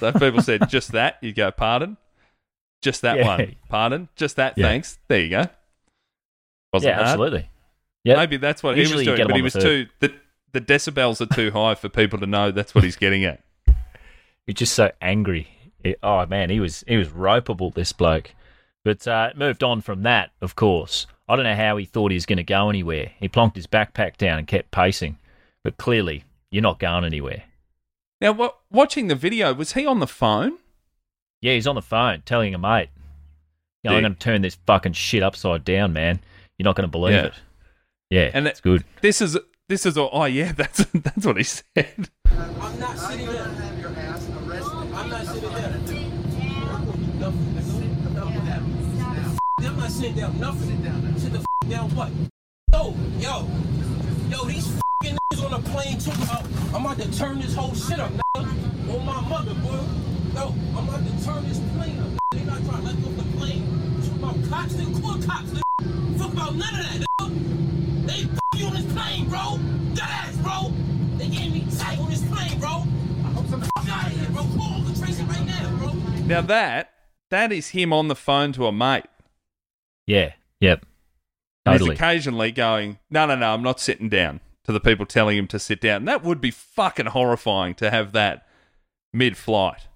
[0.00, 1.96] so if people said just that, you go, pardon.
[2.82, 3.26] Just that Yeah.
[3.26, 4.08] one, pardon.
[4.16, 4.66] Just that, Yeah.
[4.66, 4.98] thanks.
[5.08, 5.46] There you go.
[6.72, 7.06] Wasn't yeah, hard.
[7.08, 7.50] absolutely.
[8.04, 9.86] Yeah, Maybe that's what Usually he was doing, but he the was too.
[9.98, 10.14] The,
[10.52, 13.42] the decibels are too high for people to know that's what he's getting at.
[14.46, 15.48] He's just so angry.
[15.84, 18.30] He- oh man, he was he was ropeable this bloke.
[18.84, 21.06] But uh, moved on from that, of course.
[21.28, 23.12] I don't know how he thought he was going to go anywhere.
[23.20, 25.18] He plonked his backpack down and kept pacing.
[25.62, 27.42] But clearly, you're not going anywhere.
[28.20, 30.58] Now, what, watching the video, was he on the phone?
[31.40, 32.90] Yeah, he's on the phone telling a mate,
[33.82, 36.20] you know, I'm going to turn this fucking shit upside down, man.
[36.58, 37.24] You're not going to believe Yeah.
[37.26, 37.32] it.
[38.10, 38.84] Yeah, And it's good.
[39.00, 40.10] This is this is all.
[40.12, 42.08] Oh yeah, that's that's what he said.
[42.28, 43.44] I'm not sitting there.
[43.44, 45.80] I'm not sitting there.
[49.58, 50.40] I'm not sitting down.
[50.40, 51.18] Nothing.
[51.18, 51.94] Sit the f- down.
[51.94, 52.10] What?
[52.72, 53.46] Yo, yo,
[54.28, 54.44] yo.
[54.46, 54.79] These
[55.12, 56.44] f***ing niggas on the plane talking about.
[56.74, 58.94] I'm about to turn this whole shit up, nigga.
[58.94, 59.80] On my mother, boy.
[60.34, 62.06] Yo, I'm about to turn this plane up.
[62.08, 62.18] nigga.
[62.32, 63.64] They not trying to let me off the plane.
[64.02, 65.02] Talk about cops, nigga.
[65.02, 66.18] Call cops, nigga.
[66.18, 68.06] Fuck about none of that, nigga.
[68.06, 69.58] They f- you on this plane, bro.
[69.94, 70.72] That ass, bro.
[71.18, 72.84] They gave me tight on this plane, bro.
[73.50, 74.42] Fuck out of here, bro.
[74.56, 75.44] Call Uncle Tracy right
[76.26, 76.92] now, that
[77.30, 79.04] that is him on the phone to a mate.
[80.06, 80.86] Yeah, yep.
[81.66, 81.90] Totally.
[81.90, 84.40] He's occasionally going, no, no, no, I'm not sitting down.
[84.72, 86.04] The people telling him to sit down.
[86.04, 88.46] That would be fucking horrifying to have that
[89.12, 89.88] mid-flight.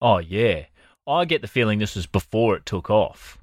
[0.00, 0.64] Oh yeah,
[1.06, 3.38] I get the feeling this was before it took off.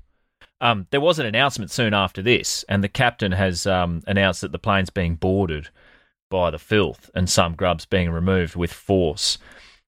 [0.61, 4.51] Um, there was an announcement soon after this, and the captain has um, announced that
[4.51, 5.69] the plane's being boarded
[6.29, 9.37] by the filth and some grubs being removed with force.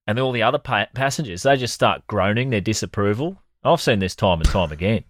[0.07, 3.41] And all the other pa- passengers, they just start groaning their disapproval.
[3.63, 5.03] I've seen this time and time again.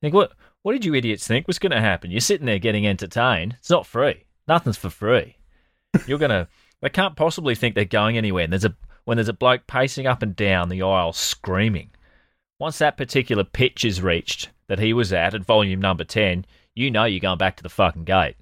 [0.00, 0.32] Think what?
[0.62, 2.10] What did you idiots think was going to happen?
[2.10, 3.56] You're sitting there getting entertained.
[3.58, 4.24] It's not free.
[4.48, 5.36] Nothing's for free.
[6.06, 6.48] You're gonna.
[6.80, 8.44] They can't possibly think they're going anywhere.
[8.44, 11.90] And there's a when there's a bloke pacing up and down the aisle screaming.
[12.58, 16.90] Once that particular pitch is reached that he was at at volume number ten, you
[16.90, 18.36] know you're going back to the fucking gate.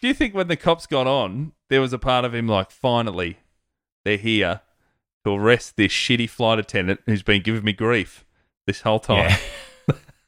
[0.00, 2.70] Do you think when the cops got on, there was a part of him like,
[2.70, 3.38] finally,
[4.04, 4.60] they're here
[5.24, 8.24] to arrest this shitty flight attendant who's been giving me grief
[8.66, 9.36] this whole time?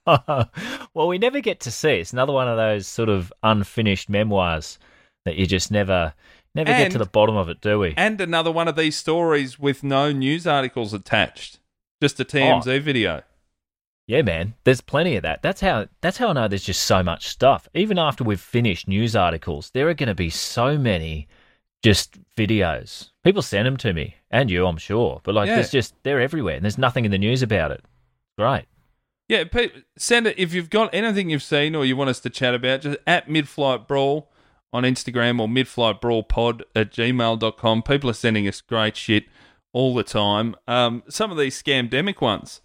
[0.95, 1.97] well, we never get to see.
[1.97, 4.79] It's another one of those sort of unfinished memoirs
[5.25, 6.15] that you just never
[6.55, 7.95] never get to the bottom of it, do we?
[7.97, 11.59] And another one of these stories with no news articles attached,
[12.03, 12.81] just a TMZ oh.
[12.81, 13.23] video.
[14.07, 14.55] Yeah, man.
[14.65, 15.43] There's plenty of that.
[15.43, 17.69] That's how that's how I know there's just so much stuff.
[17.75, 21.27] Even after we've finished news articles, there are going to be so many
[21.83, 23.11] just videos.
[23.25, 25.21] People send them to me, and you, I'm sure.
[25.25, 25.57] But like, Yeah.
[25.57, 27.83] there's just they're everywhere, and there's nothing in the news about it.
[28.37, 28.67] Great.
[29.29, 29.45] Yeah,
[29.97, 32.83] send it if you've got anything you've seen or you want us to chat about.
[32.83, 34.31] Just at Midflight Brawl
[34.73, 37.83] on Instagram or Midflight Brawl Pod at gmail.com.
[37.83, 39.25] People are sending us great shit
[39.73, 40.55] all the time.
[40.69, 42.61] Um, some of these scamdemic ones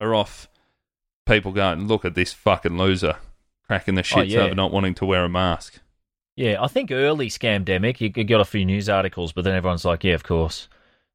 [0.00, 0.48] are off
[1.26, 3.16] people going, look at this fucking loser
[3.66, 4.40] cracking the shit Oh, yeah.
[4.40, 5.78] over not wanting to wear a mask.
[6.34, 9.84] Yeah, I think early scamdemic, you, you got a few news articles, but then everyone's
[9.84, 10.68] like, yeah, of course,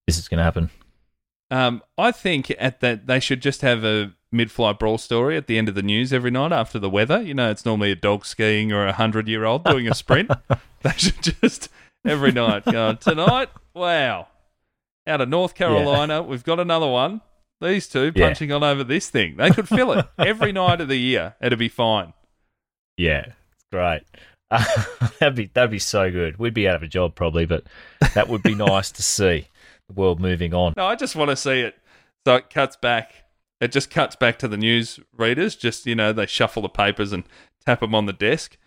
[0.07, 0.69] this is going to happen.
[1.51, 5.57] Um, I think at that they should just have a mid-flight brawl story at the
[5.57, 7.21] end of the news every night after the weather.
[7.21, 10.29] You know, it's normally a dog skiing or a hundred-year-old doing a sprint.
[10.83, 11.69] they should just
[12.05, 13.49] every night go tonight.
[13.73, 14.27] Wow,
[15.07, 17.21] out of North Carolina, we've got another one.
[17.61, 18.27] These two Yeah.
[18.27, 19.37] punching on over this thing.
[19.37, 21.35] They could fill it every night of the year.
[21.41, 22.13] It'd be fine.
[22.97, 24.01] Yeah, it's great.
[25.19, 26.37] that'd be that'd be so good.
[26.37, 27.63] We'd be out of a job probably, but
[28.13, 29.47] that would be nice to see
[29.87, 30.73] the world moving on.
[30.77, 31.75] No, I just want to see it.
[32.27, 33.13] So it cuts back.
[33.65, 35.55] It just cuts back to the news readers.
[35.55, 37.23] Just you know, they shuffle the papers and
[37.65, 38.57] tap them on the desk.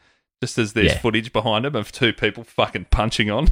[0.42, 0.98] Just as there's Yeah.
[0.98, 3.48] footage behind them of two people fucking punching on.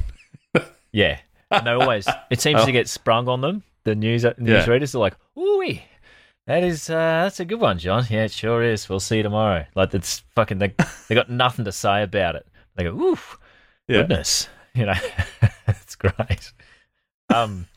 [0.93, 1.19] Yeah,
[1.51, 3.63] and they always it seems to get sprung on them.
[3.83, 4.31] The news Yeah.
[4.39, 5.77] newsreaders are like, "Ooh,
[6.47, 8.05] that is uh, that's a good one, John.
[8.09, 8.87] Yeah, it sure is.
[8.89, 10.73] We'll see you tomorrow." Like it's fucking they
[11.09, 12.47] they got nothing to say about it.
[12.75, 13.19] They go, "Ooh,
[13.87, 13.97] Yeah.
[13.97, 14.93] goodness," you know,
[15.67, 16.51] it's great.
[17.29, 17.67] Um,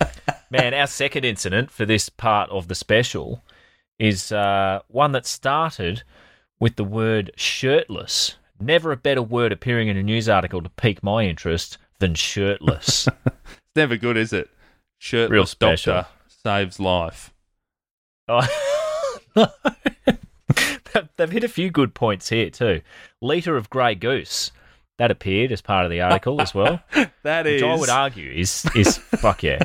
[0.51, 3.43] man, our second incident for this part of the special
[4.01, 6.03] is uh, one that started
[6.59, 8.37] with the word shirtless.
[8.59, 13.07] Never a better word appearing in a news article to pique my interest than shirtless.
[13.73, 14.51] It's never good, is it?
[14.99, 15.95] Shirtless Real special.
[15.95, 17.33] doctor saves life.
[19.37, 19.47] Oh.
[21.17, 22.81] They've hit a few good points here too.
[23.21, 24.51] Liter of Grey Goose
[24.99, 26.81] that appeared as part of the article as well.
[27.23, 29.63] That which is I would argue is is fuck yeah,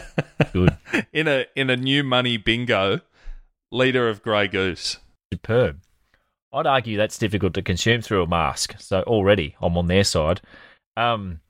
[0.53, 0.77] good,
[1.13, 2.99] in a in a new money bingo.
[3.75, 4.97] Leader of Grey Goose.
[5.33, 5.81] superb.
[6.53, 8.75] I'd argue that's difficult to consume through a mask.
[8.79, 10.39] So already I'm on their side.
[10.95, 11.41] Um,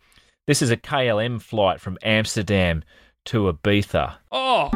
[0.47, 2.83] This is a KLM flight from Amsterdam
[3.25, 4.15] to Ibiza.
[4.31, 4.71] Oh,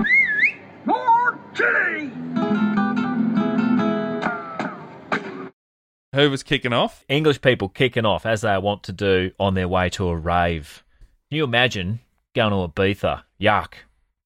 [6.13, 7.05] who was kicking off?
[7.07, 10.83] English people kicking off as they want to do on their way to a rave.
[11.29, 11.99] Can you imagine
[12.35, 13.23] going to Ibiza?
[13.39, 13.73] Yuck.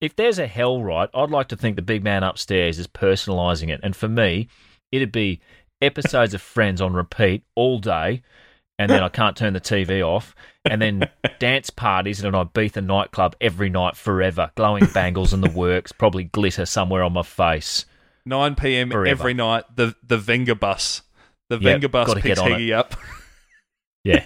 [0.04, 3.70] If there's a hell right, I'd like to think the big man upstairs is personalising
[3.70, 3.80] it.
[3.84, 4.50] And for me,
[4.92, 5.40] it'd be
[5.82, 8.22] episodes of Friends on repeat all day,
[8.78, 10.36] and then I can't turn the TV off,
[10.66, 15.50] and then dance parties at an Ibiza nightclub every night forever, glowing bangles in the
[15.56, 17.86] works, probably glitter somewhere on my face.
[18.26, 18.92] 9 p.m.
[18.92, 19.08] Forever.
[19.08, 19.64] every night.
[19.74, 21.04] The the Venga bus.
[21.48, 22.42] The Yep, Venga bus picks.
[22.42, 22.96] Heggy up.
[24.04, 24.26] Yeah.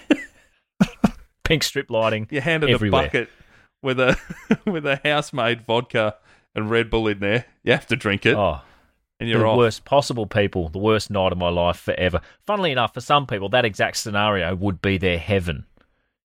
[1.44, 2.26] Pink strip lighting.
[2.32, 3.02] Handed everywhere.
[3.02, 3.28] a bucket
[3.82, 4.16] with a
[4.66, 6.16] with a house made vodka
[6.54, 7.44] and Red Bull in there.
[7.64, 8.60] You have to drink it, Oh,
[9.20, 9.58] and you're the off.
[9.58, 12.20] worst possible people, the worst night of my life forever.
[12.46, 15.64] Funnily enough, for some people, that exact scenario would be their heaven.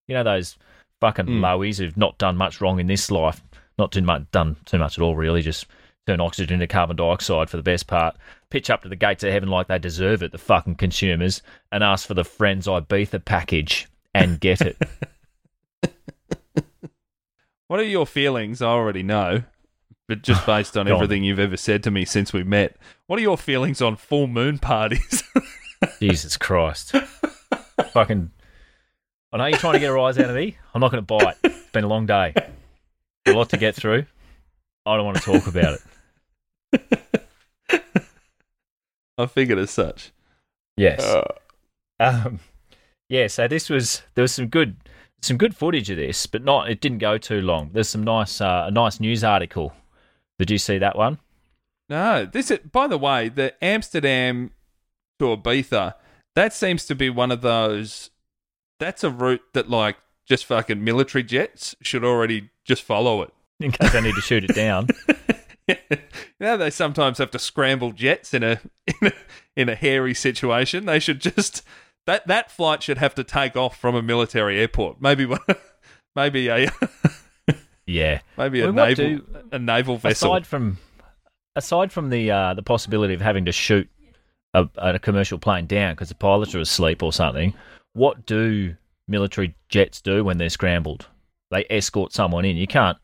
[0.08, 0.56] You know those
[1.00, 1.44] fucking Hmm.
[1.44, 3.42] lowies who've not done much wrong in this life,
[3.78, 5.42] not too much done too much at all, really.
[5.42, 5.66] Just
[6.06, 8.16] turn oxygen into carbon dioxide for the best part.
[8.50, 11.82] Pitch up to the gates of heaven like they deserve it, the fucking consumers, and
[11.82, 14.76] ask for the Friends Ibiza package and get it.
[17.74, 18.62] What are your feelings?
[18.62, 19.42] I already know,
[20.06, 22.76] but just based on everything you've ever said to me since we met,
[23.08, 25.24] what are your feelings on full moon parties?
[26.00, 26.92] Jesus Christ.
[27.90, 28.30] Fucking.
[29.32, 30.56] I know you're trying to get a rise out of me.
[30.72, 31.34] I'm not going to bite.
[31.42, 32.32] It's been a long day.
[33.26, 34.06] A lot to get through.
[34.86, 35.80] I don't want to talk about
[36.70, 37.82] it.
[39.18, 40.12] I figured as such.
[40.76, 41.02] Yes.
[41.02, 41.24] Uh,
[41.98, 42.38] Um,
[43.08, 43.26] yeah.
[43.26, 44.76] So this was there was some good
[45.24, 47.70] some good footage of this, but not it didn't go too long.
[47.72, 49.72] There's some nice uh, a nice news article.
[50.38, 51.18] Did you see that one?
[51.88, 52.50] no, this.
[52.50, 54.50] Is, by the way, the Amsterdam
[55.18, 55.94] to Ibiza.
[56.34, 58.10] That seems to be one of those.
[58.80, 63.32] That's a route that like just fucking military jets should already just follow it.
[63.60, 64.88] In case they need to shoot it down.
[65.68, 65.76] you
[66.40, 69.12] know they sometimes have to scramble jets in a in a,
[69.56, 70.86] in a hairy situation.
[70.86, 71.62] They should just
[72.06, 75.00] that that flight should have to take off from a military airport.
[75.00, 75.26] Maybe
[76.16, 76.70] maybe a
[77.86, 78.20] Yeah.
[78.38, 80.32] maybe a Well, naval do- a naval vessel.
[80.32, 80.78] Aside from
[81.56, 83.88] aside from the uh, the possibility of having to shoot
[84.54, 87.54] a, a commercial plane down because the pilots are asleep or something,
[87.92, 88.76] what do
[89.08, 91.06] military jets do when they're scrambled?
[91.50, 92.56] They escort someone in.
[92.56, 92.98] You can't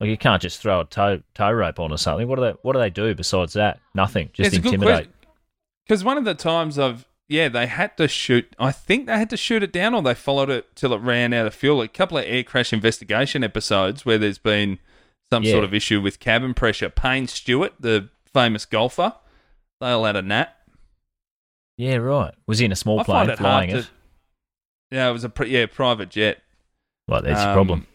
[0.00, 2.28] like you can't just throw a tow tow rope on or something.
[2.28, 3.80] What do they what do they do besides that?
[3.94, 4.30] Nothing.
[4.32, 5.08] Just It's intimidate.
[5.86, 8.54] Because one of the times I've yeah they had to shoot.
[8.58, 11.32] I think they had to shoot it down, or they followed it till it ran
[11.32, 11.80] out of fuel.
[11.82, 14.78] A couple of air crash investigation episodes where there's been
[15.30, 15.52] some Yeah.
[15.52, 16.88] sort of issue with cabin pressure.
[16.88, 19.14] Payne Stewart, the famous golfer,
[19.80, 20.54] they all had a nap.
[21.76, 22.34] Yeah, right.
[22.46, 23.82] Was he in a small I plane it flying it?
[23.82, 23.88] to.
[24.90, 26.42] Yeah, it was a pri- yeah private jet.
[27.06, 27.86] Well, that's Um, problem.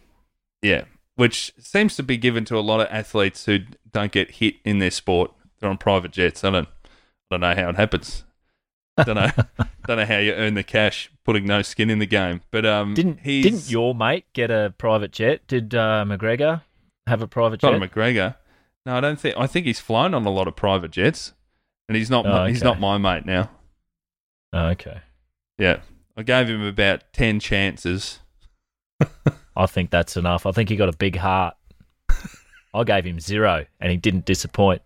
[0.62, 3.60] Yeah, which seems to be given to a lot of athletes who
[3.92, 5.32] don't get hit in their sport.
[5.60, 6.44] They're on private jets.
[6.44, 6.90] I don't, I
[7.32, 8.24] don't know how it happens.
[8.98, 9.30] Don't know,
[9.88, 12.42] don't know how you earn the cash putting no skin in the game.
[12.52, 15.48] But um, Didn't he's, didn't your mate get a private jet?
[15.48, 16.62] Did uh, McGregor
[17.08, 17.72] have a private jet?
[17.72, 18.36] Conor McGregor?
[18.86, 19.36] No, I don't think.
[19.38, 21.34] I think he's flown on a lot of private jets,
[21.88, 22.26] and he's not.
[22.26, 23.50] Oh, my, He's not my mate now.
[24.52, 25.02] Oh, okay.
[25.58, 25.80] Yeah,
[26.18, 28.20] I gave him about ten chances.
[29.56, 30.46] I think that's enough.
[30.46, 31.56] I think he got a big heart.
[32.74, 34.82] I gave him zero, and he didn't disappoint.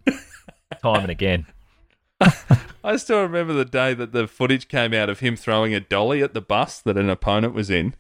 [0.82, 1.48] Time and again.
[2.84, 6.24] I still remember the day that the footage came out of him throwing a dolly
[6.24, 7.94] at the bus that an opponent was in.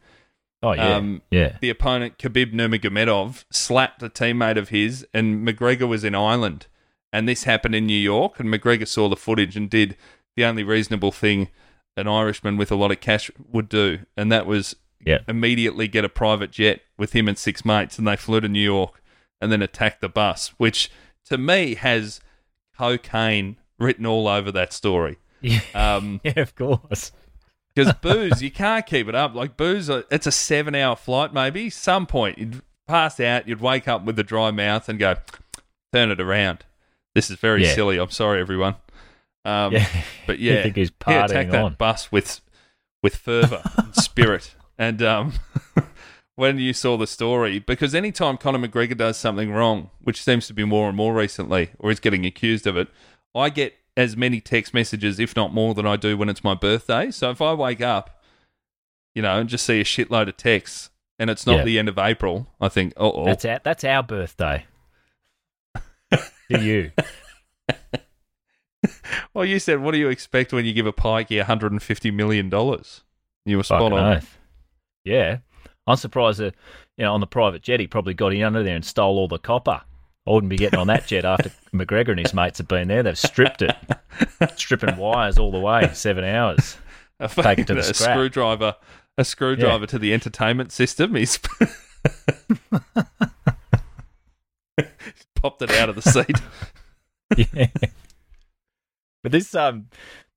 [0.63, 1.57] Oh yeah, Um, yeah.
[1.61, 6.65] the opponent Khabib Nurmagomedov slapped a teammate of his, and McGregor was in Ireland,
[7.13, 9.95] and this happened in New York, and McGregor saw the footage and did
[10.35, 11.49] the only reasonable thing
[11.95, 14.75] an Irishman with a lot of cash would do, and that was
[15.05, 15.19] Yeah.
[15.27, 18.59] immediately get a private jet with him and six mates, and they flew to New
[18.59, 19.01] York
[19.39, 20.89] and then attacked the bus, which
[21.25, 22.19] to me has
[22.75, 25.17] cocaine written all over that story.
[25.41, 27.11] Yeah, Um, yeah, of course.
[27.73, 29.35] because booze, you can't keep it up.
[29.35, 31.33] Like booze, uh, it's a seven-hour flight.
[31.33, 35.15] Maybe some point you'd pass out, you'd wake up with a dry mouth and go,
[35.93, 36.65] "Turn it around."
[37.15, 37.73] This is very Yeah.
[37.75, 37.97] silly.
[37.99, 38.75] I'm sorry, everyone.
[39.45, 39.87] Um, Yeah.
[40.25, 41.73] but yeah, think he's yeah, attack partying that on.
[41.75, 42.41] bus with
[43.03, 44.55] with fervor and spirit.
[44.79, 45.33] And um,
[46.35, 50.53] when you saw the story, because anytime Conor McGregor does something wrong, which seems to
[50.53, 52.87] be more and more recently, or is getting accused of it,
[53.37, 56.53] I get as many text messages, if not more, than I do when it's my
[56.55, 57.11] birthday.
[57.11, 58.21] So if I wake up,
[59.15, 61.63] you know, and just see a shitload of texts, and it's not Yeah.
[61.63, 64.65] the end of April, I think, oh, That's our that's our birthday.
[66.13, 66.91] to you.
[69.33, 72.45] well, you said, what do you expect when you give a pikey $150 million?
[73.45, 74.17] You were spot Fucking on.
[74.17, 74.37] oath.
[75.03, 75.37] Yeah.
[75.87, 76.53] I'm surprised that
[76.97, 79.27] you know on the private jet he probably got in under there and stole all
[79.29, 79.81] the copper.
[80.27, 83.01] I wouldn't be getting on that jet after McGregor and his mates have been there.
[83.03, 83.75] They've stripped it,
[84.57, 86.77] stripping wires all the way, seven hours.
[87.19, 88.11] A, Take it to the a scrap.
[88.11, 88.75] screwdriver,
[89.17, 91.15] a screwdriver to the entertainment system.
[91.15, 91.39] He's
[95.35, 96.37] popped it out of the seat.
[97.53, 97.67] yeah.
[99.23, 99.87] But this um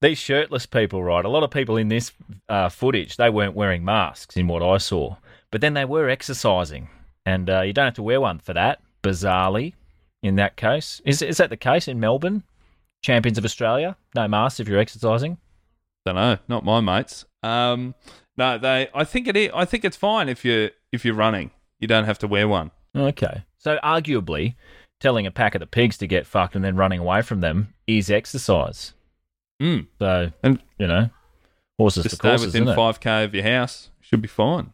[0.01, 1.23] these shirtless people, right?
[1.25, 2.13] A lot of people in this
[2.49, 5.17] uh, footage, they weren't wearing masks in what I saw,
[5.51, 6.89] but then they were exercising,
[7.27, 8.81] and uh, you don't have to wear one for that.
[9.03, 9.75] Bizarrely,
[10.23, 12.43] in that case, is is that the case in Melbourne?
[13.03, 15.39] Champions of Australia, no masks if you're exercising.
[16.05, 17.25] Don't know, not my mates.
[17.43, 17.95] Um,
[18.37, 18.89] no, they.
[18.95, 19.37] I think it.
[19.37, 21.51] is- I think it's fine if you if you're running.
[21.79, 22.71] You don't have to wear one.
[22.95, 24.57] Okay, so arguably,
[25.01, 27.73] telling a pack of the pigs to get fucked and then running away from them
[27.87, 28.93] is exercise.
[29.63, 29.87] Mm.
[29.99, 31.09] So And you know,
[31.79, 33.91] horses just for stay within five k of your house.
[34.01, 34.73] Should be fine.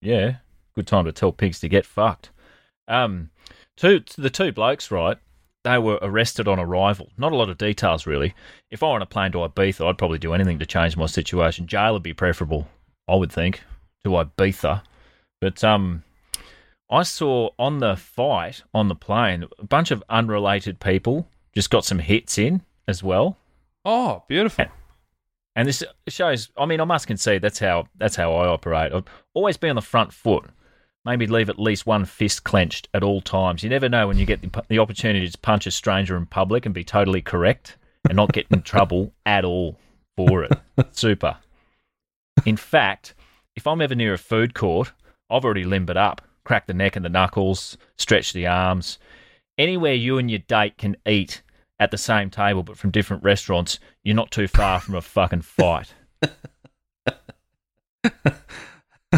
[0.00, 0.36] Yeah,
[0.74, 2.30] good time to tell pigs to get fucked.
[2.88, 3.30] Um,
[3.76, 5.18] two the two blokes, right?
[5.64, 7.08] They were arrested on arrival.
[7.16, 8.34] Not a lot of details, really.
[8.70, 11.06] If I were on a plane to Ibiza, I'd probably do anything to change my
[11.06, 11.68] situation.
[11.68, 12.66] Jail would be preferable,
[13.08, 13.62] I would think,
[14.02, 14.82] to Ibiza.
[15.40, 16.02] But um,
[16.90, 21.84] I saw on the fight on the plane a bunch of unrelated people just got
[21.84, 23.36] some hits in as well.
[23.84, 24.66] Oh, beautiful.
[25.54, 26.50] And this shows.
[26.56, 28.92] I mean, I must concede that's how that's how I operate.
[28.92, 29.04] I'd
[29.34, 30.44] always be on the front foot.
[31.04, 33.62] Maybe leave at least one fist clenched at all times.
[33.62, 36.64] You never know when you get the, the opportunity to punch a stranger in public
[36.64, 37.76] and be totally correct
[38.08, 39.78] and not get in trouble at all
[40.16, 40.52] for it.
[40.92, 41.38] Super.
[42.46, 43.14] In fact,
[43.56, 44.92] if I'm ever near a food court,
[45.28, 48.98] I've already limbered up, cracked the neck and the knuckles, stretched the arms.
[49.58, 51.42] Anywhere you and your date can eat
[51.78, 55.42] at the same table but from different restaurants, you're not too far from a fucking
[55.42, 55.94] fight.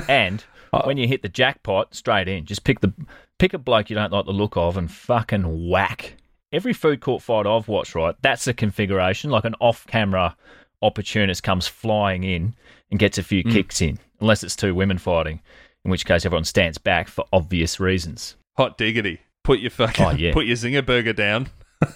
[0.09, 0.45] and
[0.83, 2.45] when you hit the jackpot, straight in.
[2.45, 2.93] Just pick the
[3.39, 6.17] pick a bloke you don't like the look of and fucking whack.
[6.53, 9.31] Every food court fight I've watched, right, that's a configuration.
[9.31, 10.37] Like an off-camera
[10.83, 12.55] opportunist comes flying in
[12.91, 15.41] and gets a few kicks in, unless it's two women fighting,
[15.85, 18.37] in which case everyone stands back for obvious reasons.
[18.57, 19.21] Hot diggity.
[19.43, 20.33] Put your fucking Oh, yeah.
[20.35, 21.49] put your zinger burger down.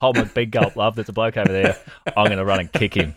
[0.00, 0.94] Hold my big gulp, love.
[0.94, 1.76] There's a bloke over there.
[2.16, 3.14] I'm going to run and kick him.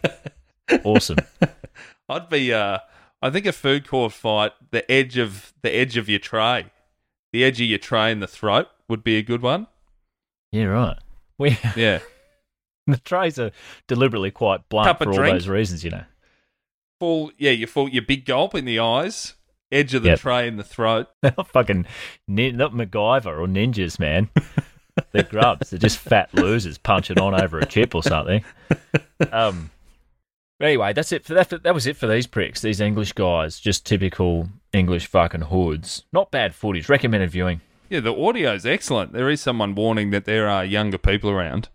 [0.84, 1.18] Awesome.
[2.10, 2.54] I'd be.
[2.54, 2.80] Uh,
[3.24, 6.66] I think a food court fight, the edge of the edge of your tray,
[7.32, 9.68] the edge of your tray in the throat would be a good one.
[10.52, 10.98] Yeah, right.
[11.40, 12.00] We Yeah,
[12.86, 13.52] the trays are
[13.88, 15.36] deliberately quite blunt Cup for all drink.
[15.36, 16.04] those reasons, you know.
[17.00, 17.32] full.
[17.38, 19.34] Yeah, you full your big gulp in the eyes,
[19.72, 20.20] edge of the Yep.
[20.20, 21.08] tray in the throat.
[21.22, 21.86] They're not fucking
[22.28, 24.30] not MacGyver or ninjas, man.
[25.12, 25.70] They're grubs.
[25.72, 28.44] They're just fat losers punching on over a chip or something.
[29.32, 29.70] Um.
[30.64, 31.50] But Anyway, that's it for that.
[31.50, 32.62] That was it for these pricks.
[32.62, 36.06] These English guys, just typical English fucking hoods.
[36.14, 36.88] Not bad footage.
[36.88, 37.60] Recommended viewing.
[37.90, 39.12] Yeah, the audio is excellent.
[39.12, 41.68] There is someone warning that there are younger people around.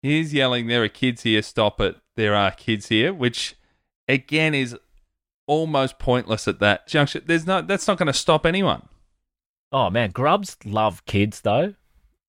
[0.00, 1.42] He's yelling, "There are kids here!
[1.42, 1.96] Stop it!
[2.14, 3.56] There are kids here!" Which,
[4.06, 4.76] again, is
[5.48, 7.22] almost pointless at that junction.
[7.26, 7.62] There's no.
[7.62, 8.88] That's not going to stop anyone.
[9.72, 11.74] Oh man, grubs love kids though.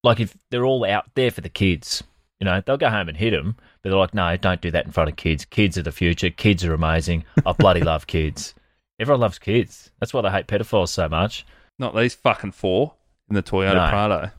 [0.04, 2.02] Like if they're all out there for the kids,
[2.40, 3.56] you know, they'll go home and hit them.
[3.82, 5.44] But they're like, no, don't do that in front of kids.
[5.44, 6.30] Kids are the future.
[6.30, 7.24] Kids are amazing.
[7.44, 8.54] I bloody love kids.
[9.00, 9.90] Everyone loves kids.
[10.00, 11.44] That's why they hate pedophiles so much.
[11.78, 12.94] Not these fucking four
[13.28, 13.88] in the Toyota No.
[13.88, 14.30] Prado.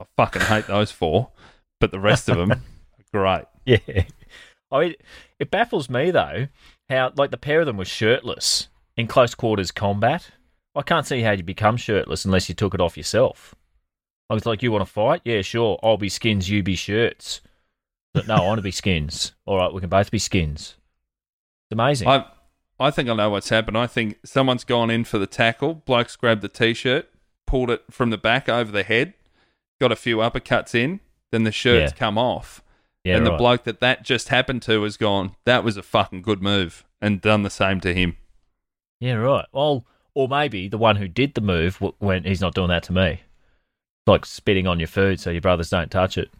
[0.00, 1.30] I fucking hate those four,
[1.78, 2.60] but the rest of them, are
[3.12, 3.44] great.
[3.66, 4.04] Yeah.
[4.72, 4.94] I mean,
[5.38, 6.46] it baffles me though
[6.88, 10.30] how like the pair of them were shirtless in close quarters combat.
[10.74, 13.54] I can't see how you become shirtless unless you took it off yourself.
[14.28, 15.22] I was like, you want to fight?
[15.24, 15.78] Yeah, sure.
[15.82, 17.40] I'll be skins, you be shirts.
[18.14, 19.32] But no, I want to be skins.
[19.46, 20.76] All right, we can both be skins.
[21.66, 22.08] It's amazing.
[22.08, 22.26] I
[22.78, 23.76] I think I know what's happened.
[23.76, 25.74] I think someone's gone in for the tackle.
[25.74, 27.08] Bloke's grabbed the t-shirt,
[27.46, 29.12] pulled it from the back over the head,
[29.80, 31.00] got a few uppercuts in.
[31.30, 31.98] Then the shirt's Yeah.
[31.98, 32.62] come off,
[33.04, 33.38] yeah, and the right.
[33.38, 35.36] bloke that that just happened to has gone.
[35.44, 38.16] That was a fucking good move, and done the same to him.
[38.98, 39.46] Yeah, right.
[39.52, 39.84] Well,
[40.14, 43.20] or maybe the one who did the move went, he's not doing that to me.
[44.06, 46.30] Like spitting on your food so your brothers don't touch it.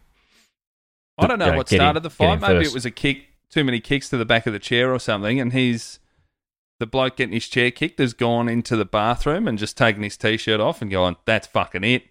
[1.17, 2.41] I don't know Yeah, what get him- started the fight.
[2.41, 2.71] Maybe first.
[2.71, 5.39] it was a kick, too many kicks to the back of the chair or something,
[5.39, 5.99] and he's
[6.79, 10.17] the bloke getting his chair kicked has gone into the bathroom and just taken his
[10.17, 12.05] t-shirt off and going, "That's fucking it."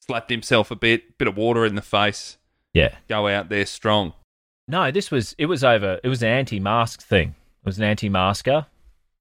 [0.00, 2.36] Slapped himself a bit, bit of water in the face.
[2.74, 2.96] Yeah.
[3.08, 4.14] Go out there strong.
[4.66, 7.28] No, this was it was over it was an anti mask thing.
[7.62, 8.66] It was an anti masker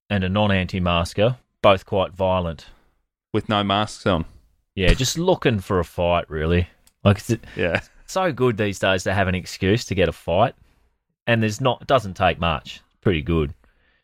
[0.10, 2.68] and a non anti masker, both quite violent.
[3.34, 4.26] with no masks on.
[4.76, 6.68] Yeah, just looking for a fight, really.
[7.04, 7.80] Like it's Yeah.
[8.06, 10.54] so good these days to have an excuse to get a fight,
[11.28, 12.82] and there's not doesn't take much.
[13.02, 13.54] Pretty good.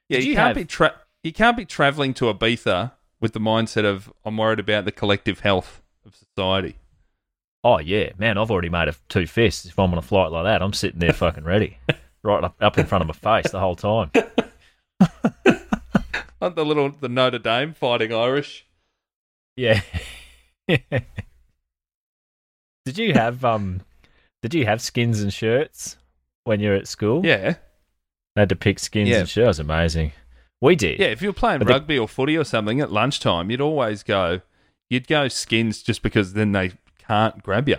[0.10, 3.34] Yeah, Did you, you can't have- be tra- you can't be traveling to Ibiza with
[3.34, 6.76] the mindset of I'm worried about the collective health of society.
[7.66, 9.66] Oh yeah, man, I've already made a two fists.
[9.66, 11.80] If I'm on a flight like that, I'm sitting there fucking ready,
[12.24, 14.12] right up, up in front of my face the whole time.
[16.40, 18.66] Like the little the Notre Dame fighting Irish.
[19.56, 19.82] Yeah.
[20.68, 20.94] did
[22.98, 23.82] you have um?
[24.42, 25.98] Did you have skins and shirts
[26.44, 27.26] when you were at school?
[27.26, 27.56] Yeah.
[28.36, 29.20] They had to pick skins Yeah.
[29.20, 29.60] and shirts.
[29.60, 30.12] Amazing.
[30.62, 31.00] We did.
[31.00, 33.62] Yeah, if you were playing But the- rugby or footy or something at lunchtime, you'd
[33.62, 34.42] always go
[34.90, 36.72] you'd go skins just because then they
[37.08, 37.78] can't grab you.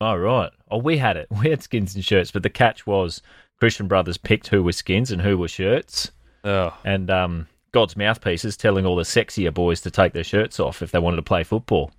[0.00, 0.50] Oh right.
[0.70, 1.28] Oh, we had it.
[1.42, 3.22] We had skins and shirts, but the catch was
[3.58, 6.10] Christian Brothers picked who were skins and who were shirts,
[6.46, 6.72] Oh.
[6.84, 10.92] and um, God's mouthpieces telling all the sexier boys to take their shirts off if
[10.92, 11.90] they wanted to play football.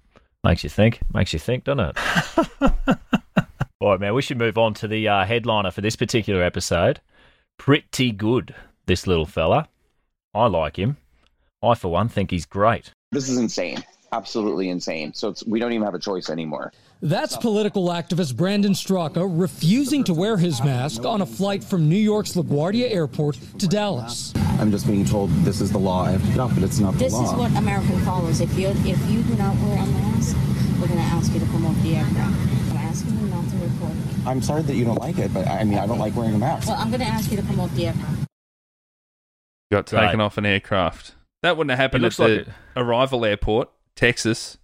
[0.44, 1.02] Makes you think.
[1.14, 1.98] Makes you think, doesn't it?
[3.80, 4.14] all right, man.
[4.14, 7.02] We should move on to the uh, headliner for this particular episode.
[7.58, 9.68] Pretty good, this little fella.
[10.34, 10.98] I like him.
[11.62, 12.92] I, for one, think he's great.
[13.12, 13.84] This is insane.
[14.14, 15.14] Absolutely insane.
[15.14, 16.72] So it's, we don't even have a choice anymore.
[17.02, 21.98] That's political activist Brandon Straka refusing to wear his mask on a flight from New
[21.98, 24.34] York's LaGuardia Airport to Dallas.
[24.60, 26.06] I'm just being told this is the law.
[26.06, 27.22] I have to get up, but it's not the law.
[27.22, 28.42] This is what American follows.
[28.42, 30.36] If you if you do not wear a mask,
[30.82, 32.36] we're going to ask you to come off the aircraft.
[32.72, 34.02] I'm asking you not to report me.
[34.26, 36.40] I'm sorry that you don't like it, but I mean, I don't like wearing a
[36.40, 36.68] mask.
[36.68, 38.26] Well, I'm going to ask you to come off the aircraft.
[39.72, 40.20] Got taken Right.
[40.22, 41.14] off an aircraft.
[41.44, 44.58] That wouldn't have happened at looks the like it- arrival airport, Texas.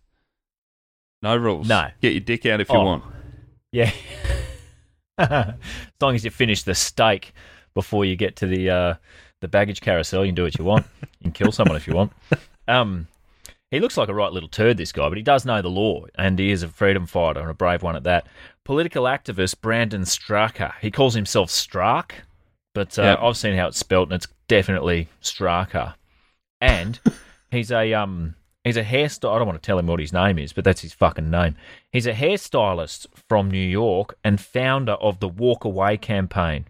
[1.21, 1.67] No rules.
[1.67, 1.89] No.
[2.01, 2.83] Get your dick out if you Oh.
[2.85, 3.03] want.
[3.73, 3.91] Yeah.
[5.17, 5.53] as
[6.01, 7.33] long as you finish the steak
[7.73, 8.93] before you get to the uh,
[9.41, 10.85] the baggage carousel, you can do what you want.
[11.19, 12.11] You can kill someone if you want.
[12.67, 13.07] Um,
[13.71, 16.03] he looks like a right little turd, this guy, but he does know the law,
[16.15, 18.27] and he is a freedom fighter and a brave one at that.
[18.65, 20.73] Political activist Brandon Straka.
[20.81, 22.11] He calls himself Strark,
[22.75, 23.15] but uh, Yeah.
[23.25, 25.93] I've seen how it's spelt, and it's definitely Straka.
[26.59, 26.99] And
[27.51, 29.35] he's a um he's a hairstyle.
[29.35, 31.55] I don't want to tell him what his name is, but that's his fucking name.
[31.91, 36.65] He's a hairstylist from New York and founder of the Walk Away campaign,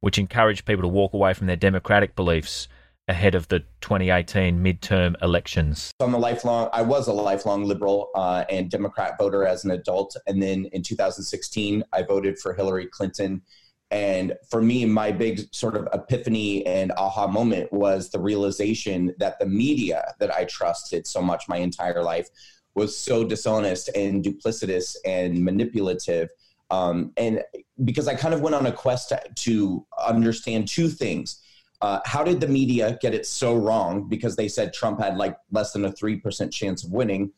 [0.00, 2.68] which encouraged people to walk away from their democratic beliefs
[3.06, 5.90] ahead of the 2018 midterm elections.
[6.00, 10.16] I'm a lifelong, I was a lifelong liberal uh, and Democrat voter as an adult.
[10.26, 13.42] And then in 2016, I voted for Hillary Clinton.
[13.90, 19.38] And for me, my big sort of epiphany and aha moment was the realization that
[19.38, 22.28] the media that I trusted so much my entire life
[22.74, 26.28] was so dishonest and duplicitous and manipulative.
[26.70, 27.42] Um, and
[27.84, 31.40] because I kind of went on a quest to, to understand two things.
[31.80, 35.36] Uh, how did the media get it so wrong because they said Trump had like
[35.50, 37.30] less than a 3% chance of winning?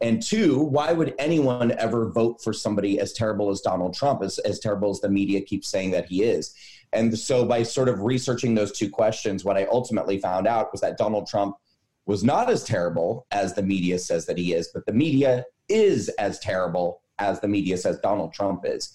[0.00, 4.38] And two, why would anyone ever vote for somebody as terrible as Donald Trump, as,
[4.40, 6.54] as terrible as the media keeps saying that he is?
[6.92, 10.80] And so, by sort of researching those two questions, what I ultimately found out was
[10.80, 11.56] that Donald Trump
[12.06, 16.08] was not as terrible as the media says that he is, but the media is
[16.10, 18.92] as terrible as the media says Donald Trump is.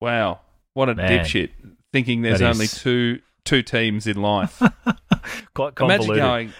[0.00, 0.40] Wow.
[0.72, 1.10] What a Man.
[1.24, 1.50] dipshit.
[1.92, 4.58] Thinking there's That only two two teams in life.
[5.54, 6.16] Quite Imagine convoluted.
[6.16, 6.52] going,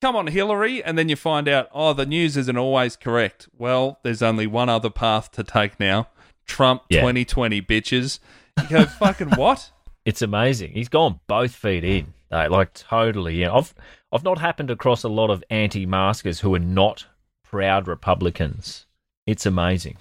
[0.00, 3.48] come, on, Hillary, and then you find out, oh, the news isn't always correct.
[3.56, 6.08] Well, there's only one other path to take now.
[6.46, 7.00] Trump Yeah.
[7.00, 8.18] 2020, bitches.
[8.62, 9.70] You go, fucking what?
[10.04, 10.72] It's amazing.
[10.72, 12.14] He's gone both feet in.
[12.30, 13.40] though, like totally.
[13.40, 13.74] Yeah, I've
[14.10, 17.04] I've not happened across a lot of anti-maskers who are not
[17.44, 18.86] proud Republicans.
[19.26, 19.98] It's amazing.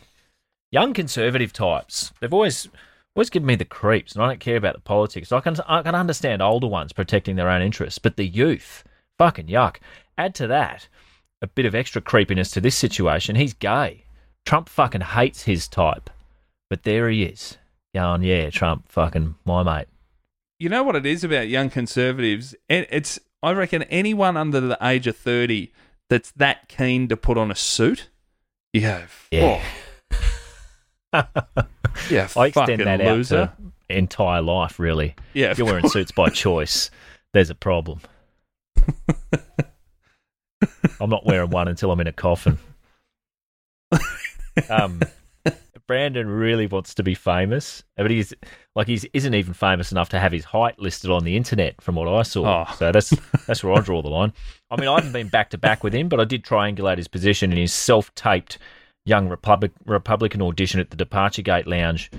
[0.72, 2.14] Young conservative types.
[2.22, 2.70] They've always
[3.16, 5.34] always given me the creeps, and I don't care about the politics.
[5.34, 8.86] I can I can understand older ones protecting their own interests, but the youth,
[9.18, 9.78] fucking yuck.
[10.18, 10.88] Add to that
[11.42, 13.36] a bit of extra creepiness to this situation.
[13.36, 14.04] He's gay.
[14.46, 16.10] Trump fucking hates his type,
[16.70, 17.58] but there he is,
[17.94, 19.88] going, yeah, Trump, fucking my mate.
[20.60, 22.56] You know what it is about young conservatives?
[22.70, 25.72] It's, I reckon, anyone under the age of 30
[26.10, 28.10] that's that keen to put on a suit,
[28.74, 29.62] you go, Yeah.
[31.14, 31.24] "Oh,
[32.10, 33.38] yeah, I fucking extend that loser.
[33.38, 33.58] out
[33.90, 35.16] to entire life, really.
[35.34, 36.90] Yeah, If you're wearing suits by choice,
[37.34, 38.00] there's a problem.
[41.00, 42.58] I'm not wearing one until I'm in a coffin.
[44.70, 45.02] Um,
[45.88, 48.34] Brandon really wants to be famous, but he's
[48.76, 51.96] like he's isn't even famous enough to have his height listed on the internet, from
[51.96, 52.66] what I saw.
[52.68, 52.76] Oh.
[52.76, 53.10] So that's
[53.48, 54.34] that's where I draw the line.
[54.70, 57.08] I mean, I haven't been back to back with him, but I did triangulate his
[57.08, 58.58] position in his self-taped
[59.06, 62.12] young Republic, Republican audition at the Departure Gate Lounge,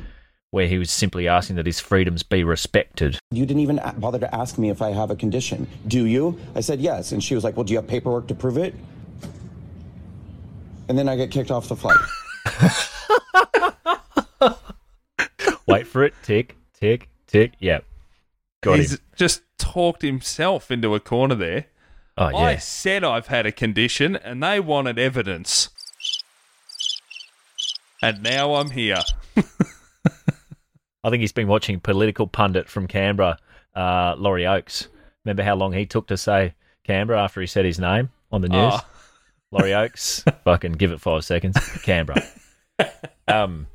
[0.51, 3.18] where he was simply asking that his freedoms be respected.
[3.30, 5.66] You didn't even bother to ask me if I have a condition.
[5.86, 6.38] Do you?
[6.55, 7.12] I said yes.
[7.12, 8.74] And she was like, Well, do you have paperwork to prove it?
[10.88, 11.99] and then I get kicked off the flight.
[15.66, 16.14] Wait for it.
[16.22, 17.53] Tick, tick, tick.
[17.59, 17.84] Yep.
[18.62, 18.99] Got He's him.
[19.16, 21.66] just talked himself into a corner there.
[22.16, 25.68] Oh, I said I've had a condition and they wanted evidence.
[28.03, 29.01] And now I'm here.
[31.09, 33.38] I think he's been watching political pundit from Canberra,
[33.74, 34.88] uh, Laurie Oakes.
[35.24, 36.52] Remember how long he took to say
[36.84, 38.74] Canberra after he said his name on the news?
[38.74, 38.80] Oh.
[39.50, 41.56] Laurie Oakes, fucking give it five seconds.
[41.82, 42.22] Canberra.
[43.26, 43.66] Um,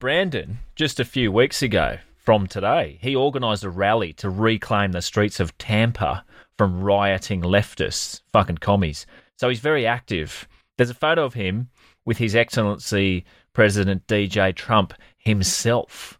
[0.00, 5.00] Brandon, just a few weeks ago from today, he organised a rally to reclaim the
[5.00, 6.24] streets of Tampa
[6.58, 9.06] from rioting leftists, fucking commies.
[9.38, 10.46] So he's very active.
[10.76, 11.70] There's a photo of him
[12.04, 16.18] with His Excellency President DJ Trump himself.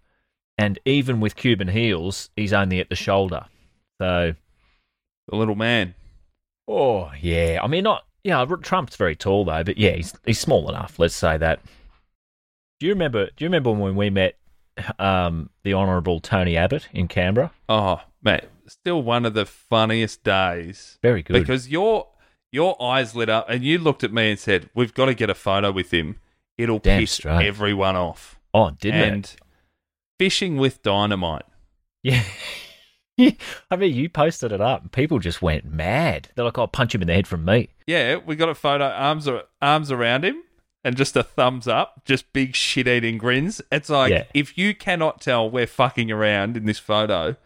[0.58, 3.46] And even with Cuban heels, he's only at the shoulder.
[4.00, 4.34] So,
[5.28, 5.94] The little man.
[6.68, 7.60] oh, yeah.
[7.62, 10.98] I mean, not, yeah, Trump's very tall, though, but yeah, he's, he's small enough.
[10.98, 11.60] Let's say that.
[12.80, 13.26] Do you remember?
[13.26, 14.36] Do you remember when we met
[14.98, 17.52] um, the Honourable Tony Abbott in Canberra?
[17.68, 20.98] Oh, mate, still one of the funniest days.
[21.00, 21.34] Very good.
[21.34, 22.08] Because your
[22.50, 25.30] your eyes lit up and you looked at me and said, "We've got to get
[25.30, 26.16] a photo with him.
[26.58, 27.46] It'll Damn piss straight.
[27.46, 29.36] everyone off." Oh, didn't and it?
[30.22, 31.42] Fishing with dynamite.
[32.04, 32.22] Yeah.
[33.18, 36.28] I mean, you posted it up, and people just went mad.
[36.34, 38.84] They're like, "I'll punch him in the head from me." Yeah, we got a photo,
[38.86, 40.42] arms ar- arms around him,
[40.84, 43.60] and just a thumbs up, just big shit eating grins.
[43.70, 44.24] It's like Yeah.
[44.32, 47.36] if you cannot tell we're fucking around in this photo,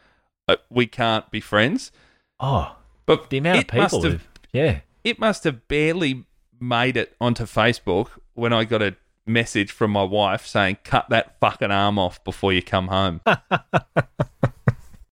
[0.49, 1.91] uh, we can't be friends.
[2.39, 6.25] Oh, but the amount of people, have- yeah, it must have barely
[6.61, 8.97] made it onto Facebook when I got a
[9.27, 13.21] message from my wife saying, "Cut that fucking arm off before you come home."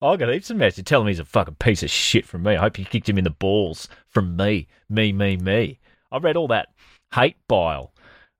[0.03, 2.55] I got heaps of messages telling me he's a fucking piece of shit from me.
[2.55, 5.79] I hope you kicked him in the balls from me, me, me, me.
[6.13, 6.69] I read all that
[7.15, 7.93] hate bile.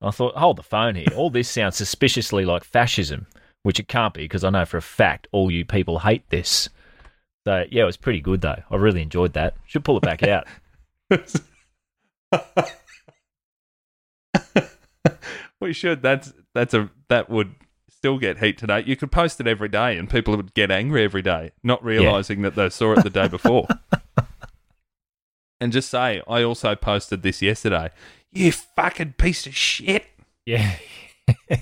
[0.03, 1.09] I thought, hold the phone here.
[1.17, 3.27] All this sounds suspiciously like fascism,
[3.63, 6.69] which it can't be because I know for a fact all you people hate this.
[7.47, 8.63] So yeah, it was pretty good though.
[8.71, 9.55] I really enjoyed that.
[9.67, 10.47] Should pull it back out.
[15.61, 16.03] we should.
[16.03, 17.55] That's that's a that would
[17.89, 18.85] still get heat today.
[18.87, 22.43] You could post it every day, and people would get angry every day, not realizing
[22.43, 23.67] that they saw it the day before.
[25.61, 27.91] and just say, I also posted this yesterday.
[28.33, 30.05] You fucking piece of shit.
[30.45, 30.77] Yeah.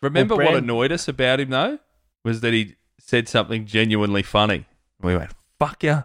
[0.00, 1.78] Remember Well, what annoyed us about him though
[2.24, 4.66] was that he said something genuinely funny.
[5.00, 6.02] We went, "Fuck ya."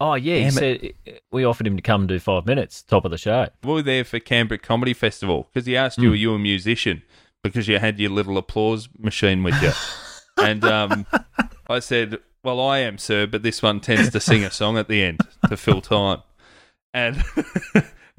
[0.00, 0.92] Oh yeah, he Damn said
[1.32, 3.48] we offered him to come and do five minutes, top of the show.
[3.64, 6.12] We were there for Canberra Comedy Festival because he asked you, Mm.
[6.12, 7.02] "Are you a musician?"
[7.42, 9.72] Because you had your little applause machine with you,
[10.44, 11.06] and um,
[11.68, 14.88] I said, "Well, I am, sir, but this one tends to sing a song at
[14.88, 16.22] the end to fill time."
[16.94, 17.22] And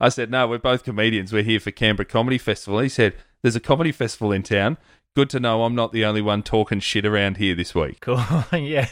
[0.00, 1.32] I said, "No, we're both comedians.
[1.32, 4.76] We're here for Canberra Comedy Festival." He said, "There's a comedy festival in town.
[5.16, 8.22] Good to know I'm not the only one talking shit around here this week." Cool,
[8.52, 8.86] yeah.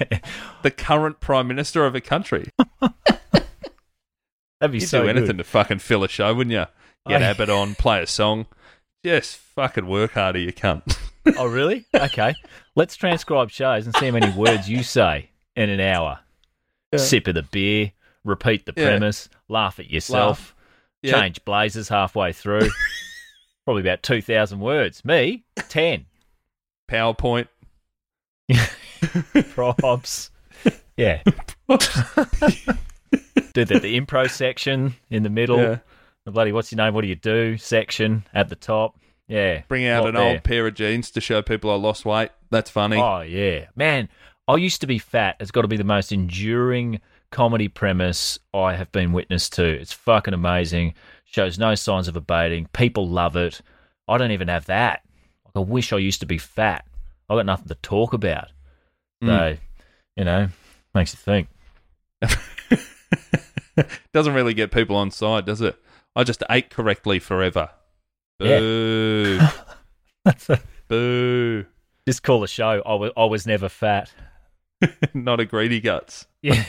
[0.62, 2.48] The current prime minister of a country.
[2.80, 5.38] That'd be You'd so do anything good.
[5.38, 6.64] to fucking fill a show, wouldn't you?
[7.06, 8.46] Get I- Abbott on, play a song.
[9.04, 10.96] Just fucking work harder, you cunt.
[11.36, 11.84] oh really?
[11.94, 12.34] Okay.
[12.74, 16.20] Let's transcribe shows and see how many words you say in an hour.
[16.92, 16.98] Yeah.
[17.00, 17.92] Sip of the beer,
[18.24, 18.86] repeat the Yeah.
[18.86, 20.54] premise, laugh at yourself, Laugh.
[21.02, 21.20] Yeah.
[21.20, 22.70] change blazers halfway through.
[23.66, 25.04] Probably about two thousand words.
[25.04, 26.06] Me, ten.
[26.94, 27.48] PowerPoint.
[29.54, 30.30] Props.
[30.96, 31.22] Yeah.
[31.24, 31.32] do
[33.64, 35.58] the, the impro section in the middle.
[35.58, 35.78] Yeah.
[36.24, 36.94] The bloody what's your name?
[36.94, 37.58] What do you do?
[37.58, 38.98] Section at the top.
[39.28, 39.62] Yeah.
[39.68, 40.22] Bring out an there.
[40.22, 42.30] old pair of jeans to show people I lost weight.
[42.50, 42.96] That's funny.
[42.96, 44.08] Oh yeah, man!
[44.46, 45.36] I used to be fat.
[45.40, 49.64] It's got to be the most enduring comedy premise I have been witness to.
[49.64, 50.94] It's fucking amazing.
[51.24, 52.68] Shows no signs of abating.
[52.72, 53.60] People love it.
[54.06, 55.02] I don't even have that.
[55.54, 56.84] I wish I used to be fat.
[57.30, 58.48] I got nothing to talk about.
[59.22, 59.58] So, Mm.
[60.16, 60.48] you know,
[60.94, 61.48] makes you think.
[64.12, 65.76] Doesn't really get people on side, does it?
[66.16, 67.70] I just ate correctly forever.
[68.38, 69.38] Boo.
[69.40, 69.50] Yeah.
[70.46, 70.56] Boo.
[70.88, 71.66] Boo.
[72.06, 72.82] Just call the show.
[72.84, 74.12] I was, I was never fat.
[75.14, 76.26] Not a greedy guts.
[76.42, 76.62] Yeah.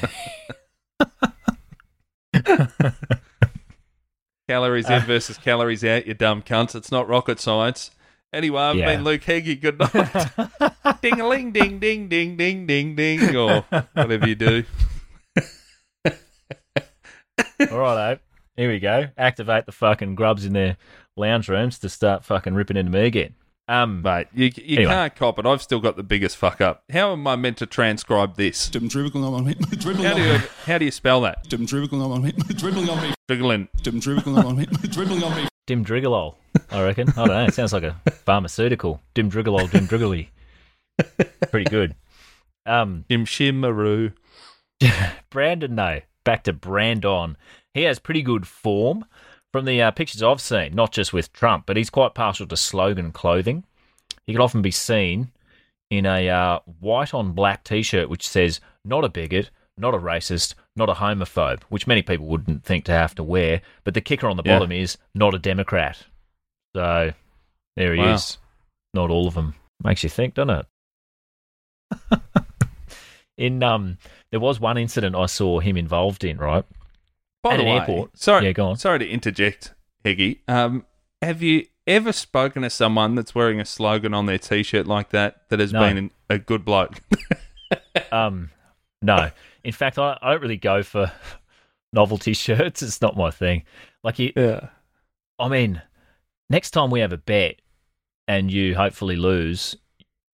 [4.48, 6.76] Calories in versus calories out, you dumb cunts.
[6.76, 7.90] It's not rocket science.
[8.36, 8.88] Anyway, I've Yeah.
[8.96, 9.56] been Luke Heggie.
[9.56, 11.02] Good night.
[11.02, 13.62] ding a ling, ding, ding, ding, ding, ding, ding, or
[13.94, 14.64] whatever you do.
[17.72, 18.16] All right, eh.
[18.58, 19.08] Here we go.
[19.18, 20.78] Activate the fucking grubs in their
[21.16, 23.36] lounge rooms to start fucking ripping into me again.
[23.68, 24.92] Um, Mate, you, you Anyway.
[24.94, 25.46] can't cop it.
[25.46, 26.84] I've still got the biggest fuck up.
[26.92, 28.70] How am I meant to transcribe this?
[28.70, 29.54] Dim dribbling on me.
[29.56, 30.40] Dribbling How on do you, me.
[30.66, 31.44] how do you spell that?
[31.50, 32.32] Dim dribbling on me.
[32.32, 33.14] Dribbling on me.
[33.28, 33.68] Driggling.
[33.82, 34.66] Dim dribbling on me.
[34.66, 35.48] Dribbling on me.
[35.68, 36.36] Dim Drigolol,
[36.72, 37.10] I reckon.
[37.10, 37.46] I don't know.
[37.46, 37.96] It sounds like a
[38.26, 39.02] pharmaceutical.
[39.14, 40.30] Dim Drigolol, Dim Driggly.
[41.52, 41.96] Pretty good.
[42.66, 44.14] Um, Jim Shimmaroo.
[45.30, 47.38] Brandon, though, back to Brandon.
[47.74, 49.06] He has pretty good form
[49.52, 52.58] from the uh, pictures I've seen, not just with Trump, but he's quite partial to
[52.58, 53.64] slogan clothing.
[54.26, 55.32] He can often be seen
[55.90, 59.98] in a uh, white on black t shirt which says, not a bigot, not a
[59.98, 63.62] racist, not a homophobe, which many people wouldn't think to have to wear.
[63.84, 64.56] But the kicker on the Yeah.
[64.58, 66.04] bottom is, not a Democrat.
[66.76, 67.14] So
[67.78, 68.16] there he Wow.
[68.16, 68.38] is.
[68.94, 69.56] Not all of them.
[69.82, 70.66] Makes you think, doesn't
[72.10, 72.12] it?
[73.38, 73.98] in um,
[74.32, 76.66] there was one incident I saw him involved in, right?
[77.44, 78.18] By At the an way, airport.
[78.18, 78.76] sorry, Yeah, go on.
[78.78, 79.74] sorry to interject,
[80.04, 80.40] Heggy.
[80.50, 80.86] Um,
[81.22, 85.48] have you ever spoken to someone that's wearing a slogan on their t-shirt like that
[85.50, 85.80] that has No.
[85.80, 87.00] been a good bloke?
[88.12, 88.52] Um,
[89.02, 89.32] no.
[89.64, 91.12] In fact, I, I don't really go for
[91.94, 92.82] novelty shirts.
[92.84, 93.64] It's not my thing.
[94.04, 94.68] Like you, yeah.
[95.40, 95.82] I mean,
[96.50, 97.62] next time we have a bet
[98.28, 99.76] and you hopefully lose,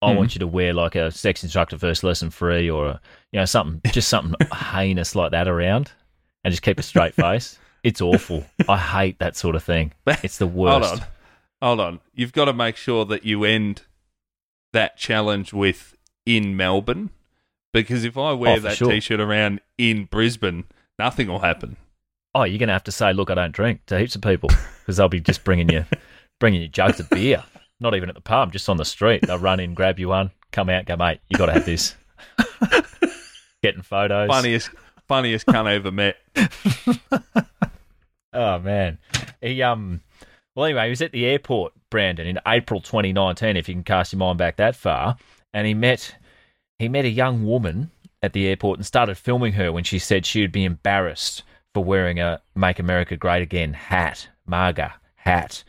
[0.01, 0.17] I Hmm.
[0.17, 3.01] want you to wear like a sex instructor first lesson free or a,
[3.31, 5.91] you know something just something heinous like that around,
[6.43, 7.57] and just keep a straight face.
[7.83, 8.45] It's awful.
[8.69, 9.93] I hate that sort of thing.
[10.23, 10.87] It's the worst.
[10.89, 11.07] Hold on,
[11.61, 11.99] hold on.
[12.13, 13.83] You've got to make sure that you end
[14.73, 15.95] that challenge with
[16.25, 17.09] in Melbourne,
[17.73, 18.91] because if I wear Oh, that sure.
[18.91, 20.65] t-shirt around in Brisbane,
[20.99, 21.77] nothing will happen.
[22.33, 24.97] Oh, you're gonna have to say, look, I don't drink to heaps of people because
[24.97, 25.85] they'll be just bringing you,
[26.39, 27.43] bringing you jugs of beer.
[27.79, 29.23] Not even at the pub, just on the street.
[29.25, 31.95] They'll run in, grab you one, come out, go, mate, you got to have this.
[33.63, 34.29] Getting photos.
[34.29, 34.69] Funniest,
[35.07, 36.17] funniest cunt I ever met.
[38.33, 38.97] Oh man,
[39.41, 40.01] he um.
[40.55, 43.57] Well, anyway, he was at the airport, Brandon, in April 2019.
[43.57, 45.17] If you can cast your mind back that far,
[45.53, 46.15] and he met
[46.79, 47.91] he met a young woman
[48.23, 51.43] at the airport and started filming her when she said she would be embarrassed
[51.73, 55.63] for wearing a "Make America Great Again" hat, MAGA hat,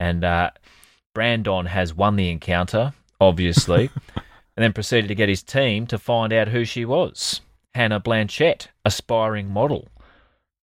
[0.00, 0.50] and uh,
[1.14, 6.32] Brandon has won the encounter, obviously, and then proceeded to get his team to find
[6.32, 7.40] out who she was.
[7.74, 9.88] Hannah Blanchett, aspiring model.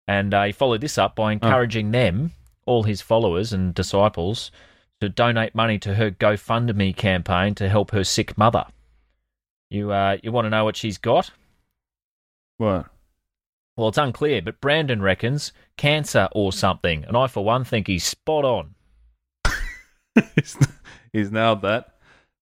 [0.08, 2.32] And uh, he followed this up by encouraging them,
[2.66, 4.52] all his followers and disciples,
[5.00, 8.66] to donate money to her GoFundMe campaign to help her sick mother.
[9.70, 11.32] You uh, you want to know what she's got?
[12.58, 12.88] What?
[13.76, 18.04] Well, it's unclear, but Brandon reckons cancer or something, and I, for one, think he's
[18.04, 18.76] spot on.
[21.12, 21.96] he's, nailed that.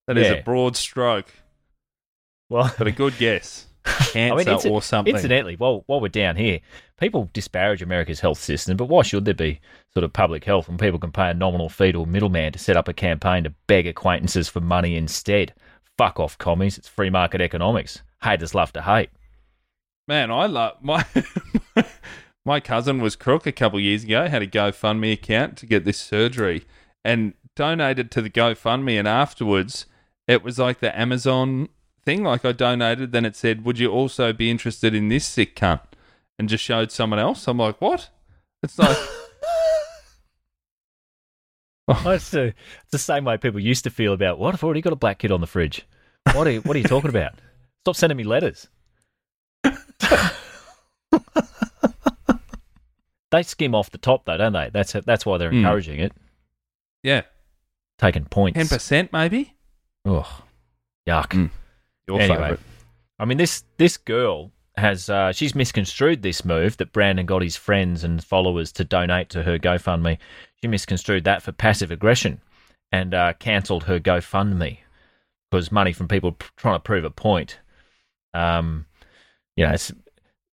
[0.08, 0.34] That is Yeah.
[0.34, 1.32] a broad stroke,
[2.50, 3.68] Well, but a good guess.
[4.12, 5.16] Cancer inci- or something.
[5.16, 6.60] Incidentally, while while we're down here,
[7.00, 9.60] people disparage America's health system, but why should there be
[9.94, 12.60] sort of public health when people can pay a nominal fee to a middleman to
[12.60, 15.54] set up a campaign to beg acquaintances for money instead?
[15.98, 16.78] Fuck off, commies!
[16.78, 18.04] It's free market economics.
[18.22, 19.10] Haters love to hate.
[20.08, 21.06] Man, I love my
[22.46, 24.28] my cousin was crook a couple of years ago.
[24.28, 26.66] Had a GoFundMe account to get this surgery,
[27.06, 28.98] and donated to the GoFundMe.
[28.98, 29.86] And afterwards,
[30.28, 31.70] it was like the Amazon
[32.04, 32.24] thing.
[32.24, 35.82] Like I donated, then it said, "Would you also be interested in this sick cunt?"
[36.40, 37.48] And just showed someone else.
[37.48, 38.10] I'm like, what?
[38.64, 38.98] It's like,
[41.88, 44.54] Oh, it's, the, it's the same way people used to feel about what?
[44.54, 45.86] I've already got a black kid on the fridge.
[46.34, 47.34] What are you, what are you talking about?
[47.84, 48.70] Stop sending me letters.
[53.32, 54.70] They skim off the top though, don't they?
[54.74, 55.58] That's that's why they're Hmm.
[55.58, 56.14] encouraging it,
[57.04, 57.22] yeah,
[57.98, 58.58] taking points.
[58.58, 59.56] ten percent maybe.
[60.06, 60.26] Ugh,
[61.08, 61.28] yuck.
[61.30, 61.50] Mm.
[62.08, 62.60] Your anyway, favourite.
[63.20, 67.56] I mean this this girl has uh, she's misconstrued this move that Brandon got his
[67.56, 70.18] friends and followers to donate to her GoFundMe.
[70.62, 72.42] She misconstrued that for passive aggression
[72.92, 74.78] and uh, cancelled her GoFundMe
[75.50, 77.60] because money from people p- trying to prove a point.
[78.34, 78.86] Um,
[79.56, 79.76] you know,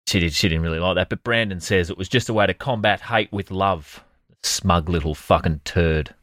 [0.07, 2.47] she did she didn't really like that, but Brandon says it was just a way
[2.47, 4.05] to combat hate with love.
[4.43, 6.15] Smug little fucking turd.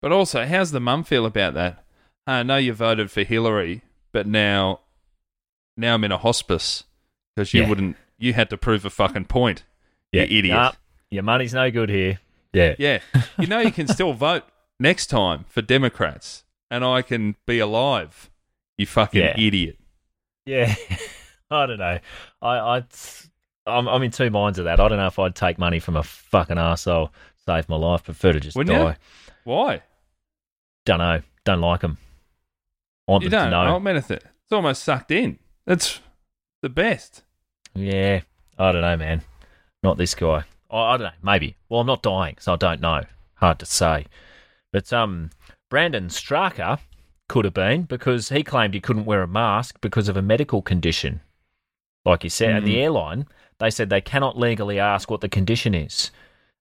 [0.00, 1.82] But also, how's the mum feel about that?
[2.26, 3.82] I know you voted for Hillary,
[4.12, 4.80] but now,
[5.76, 6.84] now I'm in a hospice
[7.34, 7.68] because you Yeah.
[7.68, 7.96] wouldn't.
[8.18, 9.64] You had to prove a fucking point.
[10.12, 10.54] You idiot.
[10.56, 10.72] Nah,
[11.10, 12.20] your money's no good here.
[12.52, 12.76] Yeah.
[12.78, 13.00] Yeah,
[13.38, 14.44] you know you can still vote
[14.78, 18.30] next time for Democrats, and I can be alive.
[18.78, 19.38] You fucking Yeah.
[19.38, 19.78] idiot.
[20.46, 20.74] Yeah,
[21.54, 21.98] I don't know.
[22.42, 22.82] I, I,
[23.66, 24.80] I'm, I'm in two minds of that.
[24.80, 27.10] I don't know if I'd take money from a fucking arsehole,
[27.46, 28.04] save my life.
[28.04, 28.90] Prefer to just Wouldn't die.
[28.90, 28.96] you?
[29.44, 29.82] Why?
[30.84, 31.20] Don't know.
[31.44, 31.98] Don't like them.
[33.06, 33.50] Want You them don't.
[33.64, 33.76] to know.
[33.76, 35.38] I mean, it's it's almost sucked in.
[35.66, 36.00] It's
[36.62, 37.22] the best.
[37.74, 38.20] Yeah,
[38.58, 39.22] I don't know, man.
[39.82, 40.44] Not this guy.
[40.70, 41.12] I, I don't know.
[41.22, 41.56] Maybe.
[41.68, 43.02] Well, I'm not dying, so I don't know.
[43.34, 44.06] Hard to say.
[44.72, 45.30] But um,
[45.70, 46.78] Brandon Straka
[47.28, 50.62] could have been because he claimed he couldn't wear a mask because of a medical
[50.62, 51.20] condition.
[52.04, 52.82] Like you said, at the Mhm.
[52.82, 53.26] airline,
[53.58, 56.10] they said they cannot legally ask what the condition is.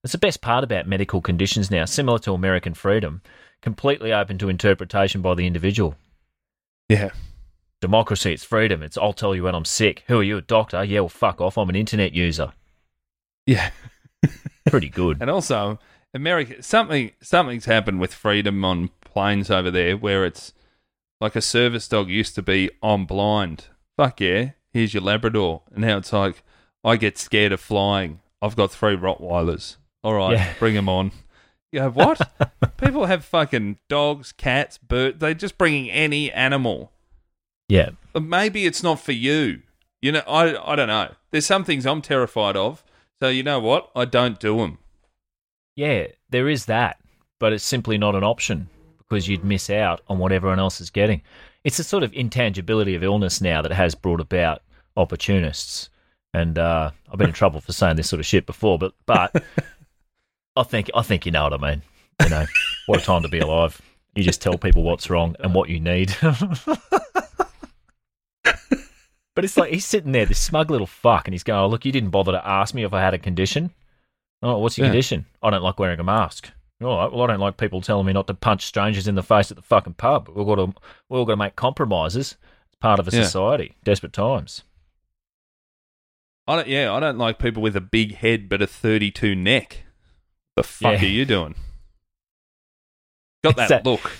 [0.04, 3.22] It's the best part about medical conditions now, similar to American freedom,
[3.62, 5.96] completely open to interpretation by the individual.
[6.89, 7.12] Yeah.
[7.82, 8.82] Democracy, it's freedom.
[8.84, 10.04] It's I'll tell you when I'm sick.
[10.08, 10.84] Who are you, a doctor?
[10.84, 11.58] Yeah, well, fuck off.
[11.58, 12.54] I'm an internet user.
[13.46, 13.72] Yeah.
[14.68, 15.18] Pretty good.
[15.22, 15.80] And also,
[16.14, 20.54] America something something's happened with freedom on planes over there where it's
[21.20, 23.66] like a service dog used to be I'm blind.
[23.98, 25.62] Fuck yeah, here's your Labrador.
[25.72, 26.44] And now it's like
[26.84, 28.20] I get scared of flying.
[28.42, 29.78] I've got three Rottweilers.
[30.04, 30.54] All right, Yeah.
[30.60, 31.12] bring them on.
[31.72, 32.22] You go, what?
[32.78, 35.20] People have fucking dogs, cats, birds.
[35.20, 36.92] They're just bringing any animal.
[37.70, 37.92] Yeah.
[38.12, 39.62] But maybe it's not for you.
[40.02, 41.14] You know, I I don't know.
[41.32, 42.84] There's some things I'm terrified of.
[43.22, 43.90] So you know what?
[43.96, 44.78] I don't do them.
[45.76, 47.00] Yeah, there is that,
[47.40, 48.70] but it's simply not an option
[49.00, 51.22] because you'd miss out on what everyone else is getting.
[51.64, 54.61] It's a sort of intangibility of illness now that has brought about
[54.97, 55.89] opportunists.
[56.34, 59.34] And uh, I've been in trouble for saying this sort of shit before, but but
[60.55, 61.82] I think I think you know what I mean.
[62.22, 62.45] You know,
[62.88, 63.82] what a time to be alive.
[64.16, 66.16] You just tell people what's wrong and what you need.
[69.36, 71.86] but it's like he's sitting there, this smug little fuck, and he's going, "Oh, look,
[71.86, 73.72] you didn't bother to ask me if I had a condition."
[74.41, 74.91] Oh, what's your Yeah.
[74.91, 75.26] condition?
[75.41, 76.51] I don't like wearing a mask.
[76.84, 77.12] All right.
[77.12, 79.58] Well, I don't like people telling me not to punch strangers in the face at
[79.58, 80.30] the fucking pub.
[80.30, 82.36] We've got to, we've all got to make compromises.
[82.68, 83.24] It's part of a Yeah.
[83.24, 83.76] society.
[83.84, 84.64] Desperate times.
[86.48, 89.84] I don't, yeah, I don't like people with a big head but a 32 neck.
[90.56, 91.08] The fuck Yeah.
[91.08, 91.56] are you doing?
[93.44, 94.12] Got that, that- look.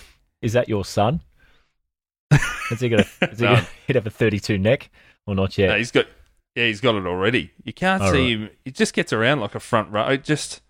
[0.42, 1.20] Is that your son?
[2.70, 3.56] Is he got a, is he No.
[3.56, 4.90] got he'd have a 32 neck
[5.26, 5.68] or not yet?
[5.68, 6.06] No, he's got,
[6.54, 7.52] yeah, he's got it already.
[7.62, 8.50] You can't All see right.
[8.50, 8.56] him.
[8.64, 10.16] He just gets around like a front row.
[10.16, 10.60] Just,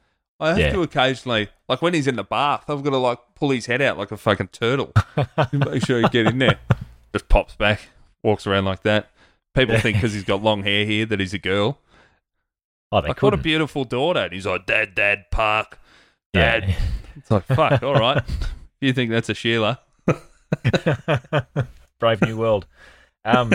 [0.41, 0.73] I have Yeah.
[0.73, 3.81] to occasionally, like when he's in the bath, I've got to like pull his head
[3.81, 4.93] out like a fucking turtle.
[5.53, 6.59] Make sure you get in there.
[7.13, 7.89] Just pops back,
[8.23, 9.11] walks around like that.
[9.55, 11.79] People think because he's got long hair here that he's a girl.
[12.91, 14.21] oh, they Like, what a beautiful daughter.
[14.21, 15.79] And he's like, Dad, Dad, Park.
[16.33, 16.61] Yeah.
[16.61, 16.77] Dad.
[17.17, 18.23] It's like, fuck, all right.
[18.81, 19.81] You think that's a Sheila.
[21.99, 22.67] Brave New World.
[23.25, 23.53] Um,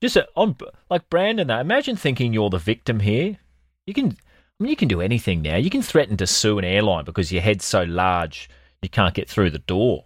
[0.00, 0.56] just uh, on
[0.88, 1.58] like Brandon, though.
[1.58, 3.36] Imagine thinking you're the victim here.
[3.86, 4.16] You can,
[4.58, 5.56] I mean, you can do anything now.
[5.56, 8.50] You can threaten to sue an airline because your head's so large
[8.82, 10.04] you can't get through the door,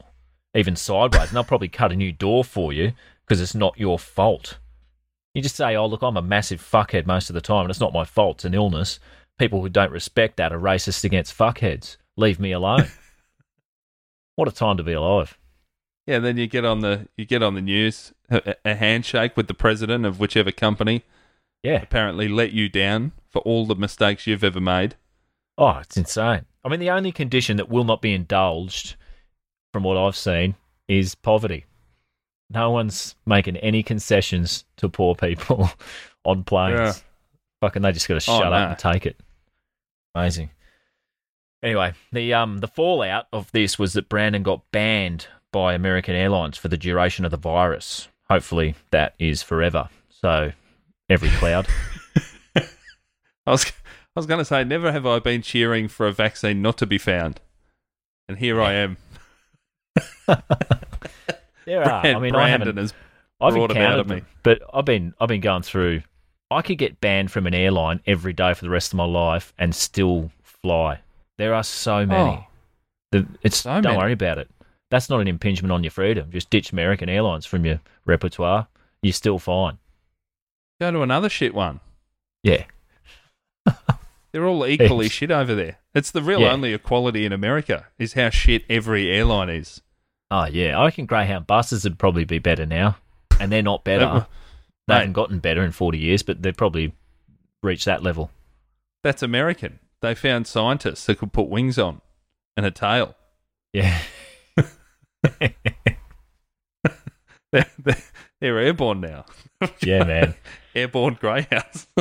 [0.55, 2.92] even sideways, and they'll probably cut a new door for you
[3.24, 4.59] because it's not your fault.
[5.34, 7.80] You just say, "Oh, look, I'm a massive fuckhead most of the time, and it's
[7.80, 8.38] not my fault.
[8.38, 8.98] It's an illness."
[9.38, 11.96] People who don't respect that are racist against fuckheads.
[12.16, 12.88] Leave me alone.
[14.36, 15.38] what a time to be alive.
[16.07, 19.46] Yeah, then you get on the you get on the news a, a handshake with
[19.46, 21.05] the president of whichever company
[21.62, 21.80] Yeah.
[21.82, 24.96] apparently let you down for all the mistakes you've ever made.
[25.58, 26.44] Oh, it's insane.
[26.64, 28.96] I mean, the only condition that will not be indulged,
[29.72, 30.54] from what I've seen,
[30.88, 31.64] is poverty.
[32.50, 35.70] No one's making any concessions to poor people
[36.24, 36.78] on planes.
[36.78, 36.92] Yeah.
[37.60, 38.56] Fucking, they just got to Oh, shut no.
[38.56, 39.20] up and take it.
[40.14, 40.50] Amazing.
[41.62, 46.58] Anyway, the um the fallout of this was that Brandon got banned by American Airlines
[46.58, 48.08] for the duration of the virus.
[48.28, 49.88] Hopefully, that is forever.
[50.10, 50.50] So,
[51.12, 51.66] every cloud.
[52.56, 53.70] I was I
[54.20, 56.98] was going to say never have I been cheering for a vaccine not to be
[56.98, 57.40] found,
[58.28, 58.96] and here I am.
[61.64, 62.00] There are.
[62.00, 62.76] I Brand- mean, I Brandon haven't.
[62.78, 62.94] has
[63.40, 64.22] I've brought 'em out encountered of me.
[64.42, 66.02] but I've been I've been going through.
[66.50, 69.52] I could get banned from an airline every day for the rest of my life
[69.58, 71.00] and still fly.
[71.38, 72.30] There are so many.
[72.30, 72.44] Oh.
[73.12, 73.96] The, it's So don't many.
[73.96, 74.50] worry about it.
[74.90, 76.30] That's not an impingement on your freedom.
[76.30, 78.66] Just ditch American Airlines from your repertoire.
[79.02, 79.78] You're still fine.
[80.82, 81.78] Go to another shit one.
[82.42, 82.64] Yeah.
[84.32, 85.78] They're all equally shit over there.
[85.94, 86.50] It's the real Yeah.
[86.50, 89.80] only equality in America is how shit every airline is.
[90.28, 90.76] Oh yeah.
[90.76, 92.96] I reckon Greyhound buses would probably be better now,
[93.38, 94.26] and they're not better.
[94.88, 96.96] They haven't gotten better in forty years, but they've probably
[97.62, 98.32] reached that level.
[99.04, 99.78] That's American.
[100.00, 102.00] They found scientists that could put wings on
[102.56, 103.14] and a tail.
[103.72, 104.00] Yeah.
[107.52, 108.02] They're, they're,
[108.40, 109.26] they're airborne now.
[109.80, 110.34] Yeah, man.
[110.74, 111.86] airborne greyhounds.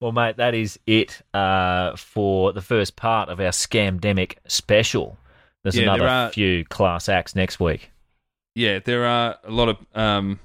[0.00, 5.16] Well, mate, that is it uh, for the first part of our Scamdemic special.
[5.62, 7.92] There's Yeah, there another are- few class acts next week.
[8.56, 10.40] yeah, there are a lot of um,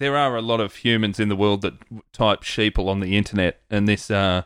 [0.00, 1.74] there are a lot of humans in the world that
[2.14, 4.42] type sheeple on the internet, and this uh,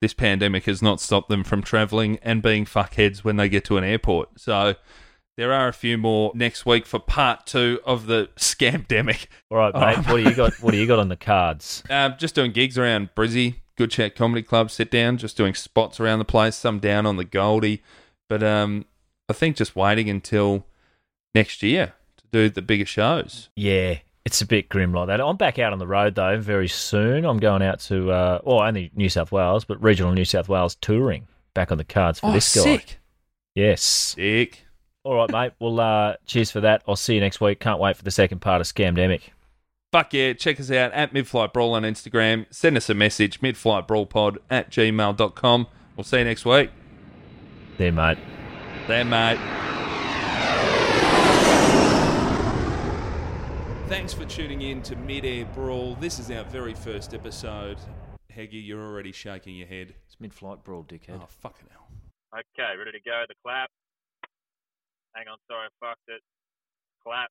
[0.00, 3.76] this pandemic has not stopped them from travelling and being fuckheads when they get to
[3.76, 4.38] an airport.
[4.38, 4.76] So
[5.38, 9.26] there are a few more next week for part two of the scamdemic.
[9.50, 10.06] All right, mate.
[10.08, 10.52] What do you got?
[10.60, 11.82] What do you got on the cards?
[11.90, 16.00] Um, just doing gigs around Brizzy, Good Chat Comedy Club, sit down, just doing spots
[16.00, 17.82] around the place, some down on the Goldie,
[18.28, 18.84] But um,
[19.28, 20.66] I think just waiting until
[21.34, 23.48] next year to do the bigger shows.
[23.54, 25.20] Yeah, it's a bit grim like that.
[25.20, 27.24] I'm back out on the road though very soon.
[27.24, 30.74] I'm going out to, uh, well, only New South Wales, but regional New South Wales
[30.74, 31.28] touring.
[31.54, 32.62] Back on the cards for Oh, this guy.
[32.62, 32.98] sick.
[33.54, 33.82] Yes.
[33.82, 34.64] Sick.
[35.08, 35.52] All right, mate.
[35.58, 36.82] Well, uh, cheers for that.
[36.86, 37.60] I'll see you next week.
[37.60, 39.22] Can't wait for the second part of Scamdemic.
[39.90, 42.44] Fuck yeah, check us out at Midflight Brawl on Instagram.
[42.50, 45.66] Send us a message, midflightbrawlpod at gmail.com.
[45.96, 46.68] We'll see you next week.
[47.78, 48.18] There, mate.
[48.86, 49.38] There, mate.
[53.88, 55.94] Thanks for tuning in to Mid Air Brawl.
[55.94, 57.78] This is our very first episode.
[58.30, 59.94] Heggy, you're already shaking your head.
[60.06, 61.18] It's mid-flight brawl, dickhead.
[61.22, 61.88] Oh, fucking hell.
[62.34, 63.24] Okay, ready to go.
[63.26, 63.70] The clap.
[65.18, 66.22] Hang on, sorry, I fucked it.
[67.02, 67.30] Clap.